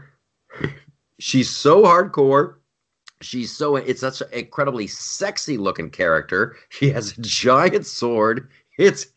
[1.19, 2.55] she's so hardcore.
[3.21, 6.57] She's so it's such an incredibly sexy looking character.
[6.69, 8.49] She has a giant sword.
[8.77, 9.07] It's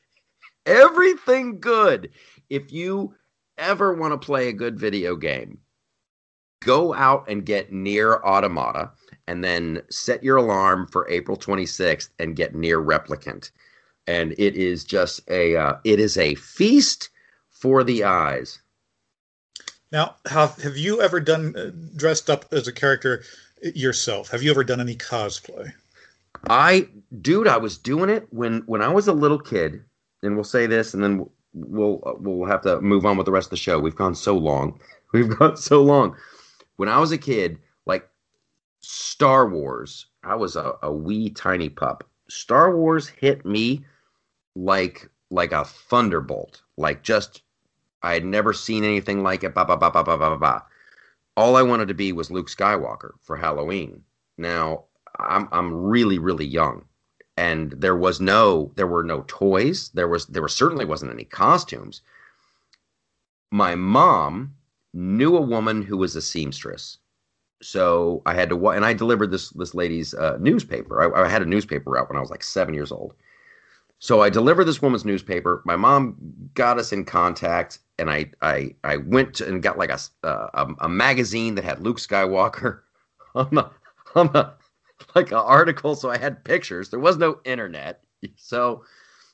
[0.65, 2.11] everything good.
[2.49, 3.15] If you
[3.59, 5.59] ever want to play a good video game,
[6.63, 8.93] go out and get NieR Automata
[9.27, 13.51] and then set your alarm for April 26th and get NieR Replicant.
[14.07, 17.11] And it is just a uh, it is a feast
[17.51, 18.61] for the eyes.
[19.93, 23.25] Now, have have you ever done uh, dressed up as a character
[23.63, 24.31] yourself?
[24.31, 25.73] Have you ever done any cosplay?
[26.49, 26.89] I
[27.21, 29.83] dude, I was doing it when when I was a little kid,
[30.23, 33.47] and we'll say this, and then we'll we'll have to move on with the rest
[33.47, 33.79] of the show.
[33.79, 34.79] We've gone so long.
[35.13, 36.17] We've gone so long.
[36.77, 38.09] When I was a kid, like
[38.81, 42.05] Star Wars, I was a, a wee tiny pup.
[42.29, 43.85] Star Wars hit me
[44.57, 46.63] like like a thunderbolt.
[46.77, 47.43] Like just
[48.03, 49.55] I had never seen anything like it.
[49.55, 50.39] Ba ba ba ba ba ba ba.
[50.39, 50.65] ba.
[51.37, 54.03] All I wanted to be was Luke Skywalker for Halloween.
[54.39, 54.85] Now
[55.19, 56.87] I'm I'm really really young,
[57.37, 59.91] and there was no there were no toys.
[59.91, 62.01] There was there was certainly wasn't any costumes.
[63.53, 64.55] My mom
[64.95, 66.99] knew a woman who was a seamstress,
[67.63, 71.15] so I had to and I delivered this this lady's uh, newspaper.
[71.15, 73.15] I, I had a newspaper route when I was like seven years old.
[73.99, 75.63] So I delivered this woman's newspaper.
[75.65, 76.17] My mom
[76.55, 80.89] got us in contact, and I I I went and got like a, a a
[80.89, 82.81] magazine that had Luke Skywalker
[83.35, 83.71] on the
[84.15, 84.53] on the
[85.15, 85.95] like an article.
[85.95, 86.91] So I had pictures.
[86.91, 88.03] There was no internet,
[88.37, 88.85] so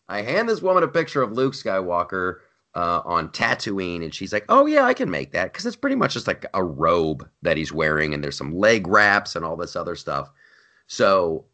[0.08, 2.38] I hand this woman a picture of Luke Skywalker
[2.74, 5.96] uh, on Tatooine, and she's like, "Oh yeah, I can make that because it's pretty
[5.96, 9.56] much just like a robe that he's wearing, and there's some leg wraps and all
[9.56, 10.30] this other stuff."
[10.86, 11.46] So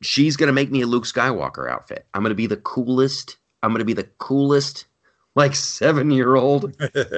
[0.00, 2.06] she's gonna make me a Luke Skywalker outfit.
[2.14, 3.36] I'm gonna be the coolest.
[3.62, 4.86] I'm gonna be the coolest,
[5.34, 6.74] like seven year old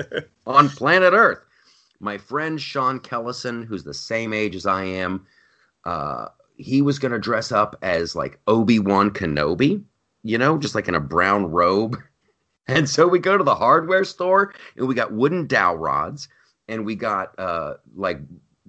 [0.46, 1.40] on planet Earth.
[2.00, 5.26] My friend Sean Kellison, who's the same age as I am,
[5.84, 9.82] uh, he was gonna dress up as like Obi Wan Kenobi,
[10.22, 11.96] you know, just like in a brown robe.
[12.68, 16.28] And so we go to the hardware store and we got wooden dowel rods
[16.68, 18.20] and we got uh like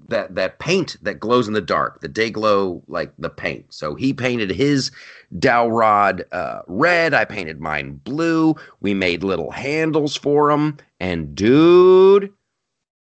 [0.10, 3.66] that that paint that glows in the dark, the day glow like the paint.
[3.74, 4.92] So he painted his
[5.40, 7.14] dowel rod uh, red.
[7.14, 8.56] I painted mine blue.
[8.82, 10.78] We made little handles for him.
[11.00, 12.32] And dude,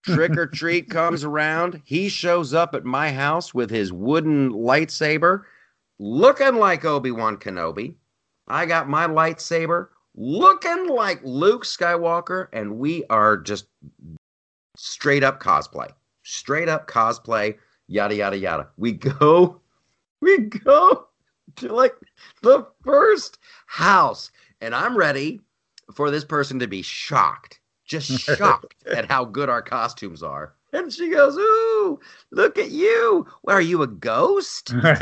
[0.05, 1.83] trick or treat comes around.
[1.85, 5.43] He shows up at my house with his wooden lightsaber,
[5.99, 7.95] looking like Obi Wan Kenobi.
[8.49, 13.67] I got my lightsaber looking like Luke Skywalker, and we are just
[14.77, 15.91] straight up cosplay
[16.27, 17.57] straight up cosplay
[17.87, 18.69] yada yada yada.
[18.77, 19.61] We go,
[20.21, 21.07] we go
[21.57, 21.95] to like
[22.43, 25.41] the first house, and I'm ready
[25.95, 30.55] for this person to be shocked, just shocked at how good our costumes are.
[30.73, 32.01] And she goes, "Ooh,
[32.33, 33.27] look at you!
[33.45, 34.99] Well, are you a ghost?" and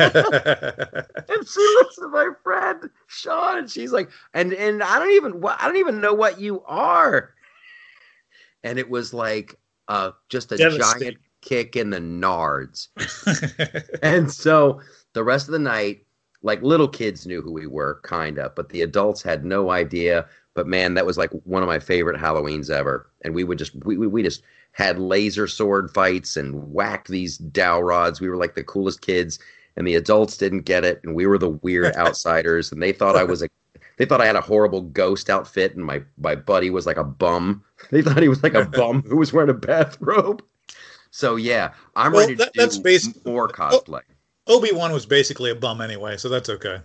[1.49, 5.67] she looks at my friend Sean, and she's like, "And and I don't even I
[5.67, 7.31] don't even know what you are."
[8.63, 9.59] And it was like
[9.89, 12.89] uh, just a giant kick in the nards.
[14.03, 14.81] and so
[15.13, 16.05] the rest of the night,
[16.43, 20.27] like little kids knew who we were, kind of, but the adults had no idea.
[20.55, 23.11] But man, that was like one of my favorite Halloweens ever.
[23.23, 27.39] And we would just we we, we just had laser sword fights and whacked these
[27.39, 28.21] dowel rods.
[28.21, 29.39] We were like the coolest kids,
[29.77, 33.17] and the adults didn't get it, and we were the weird outsiders, and they thought
[33.17, 33.49] I was a
[33.97, 37.05] they thought I had a horrible ghost outfit, and my my buddy was like a
[37.05, 37.63] bum.
[37.91, 40.43] They thought he was like a bum who was wearing a bathrobe.
[41.11, 44.01] So yeah, I'm Well, ready to that- that's do basi- more cosplay.
[44.47, 46.79] Obi Wan was basically a bum anyway, so that's okay.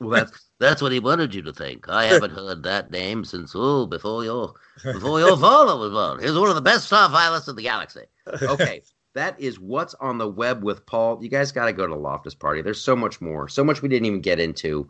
[0.00, 1.88] Well, that's That's what he wanted you to think.
[1.88, 4.54] I haven't heard that name since oh before your
[4.84, 6.20] before your father was born.
[6.22, 8.02] He's one of the best star pilots in the galaxy.
[8.42, 8.82] okay.
[9.14, 11.18] That is what's on the web with Paul.
[11.22, 12.62] You guys got to go to the Loftus party.
[12.62, 14.88] There's so much more, so much we didn't even get into.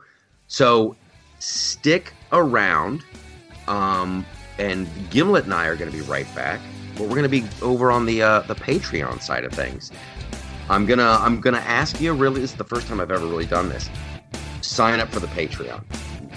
[0.48, 0.96] So
[1.38, 3.04] stick around.
[3.66, 4.24] Um,
[4.58, 6.60] and Gimlet and I are going to be right back.
[6.94, 9.92] But we're going to be over on the uh, the Patreon side of things.
[10.68, 12.12] I'm gonna I'm gonna ask you.
[12.12, 13.88] Really, this is the first time I've ever really done this.
[14.60, 15.82] Sign up for the Patreon.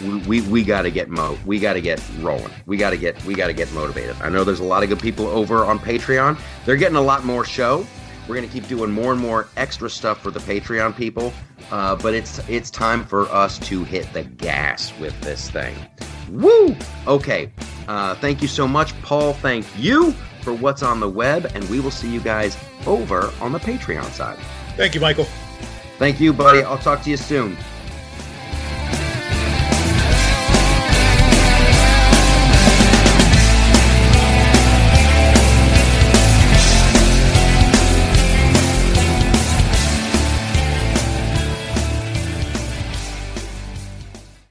[0.01, 1.37] We we, we got to get mo.
[1.45, 2.51] We got to get rolling.
[2.65, 4.15] We got to get we got to get motivated.
[4.21, 6.39] I know there's a lot of good people over on Patreon.
[6.65, 7.85] They're getting a lot more show.
[8.27, 11.33] We're gonna keep doing more and more extra stuff for the Patreon people.
[11.71, 15.75] Uh, but it's it's time for us to hit the gas with this thing.
[16.29, 16.75] Woo!
[17.07, 17.51] Okay.
[17.87, 19.33] Uh, thank you so much, Paul.
[19.33, 20.11] Thank you
[20.41, 24.09] for what's on the web, and we will see you guys over on the Patreon
[24.11, 24.37] side.
[24.75, 25.25] Thank you, Michael.
[25.97, 26.63] Thank you, buddy.
[26.63, 27.57] I'll talk to you soon.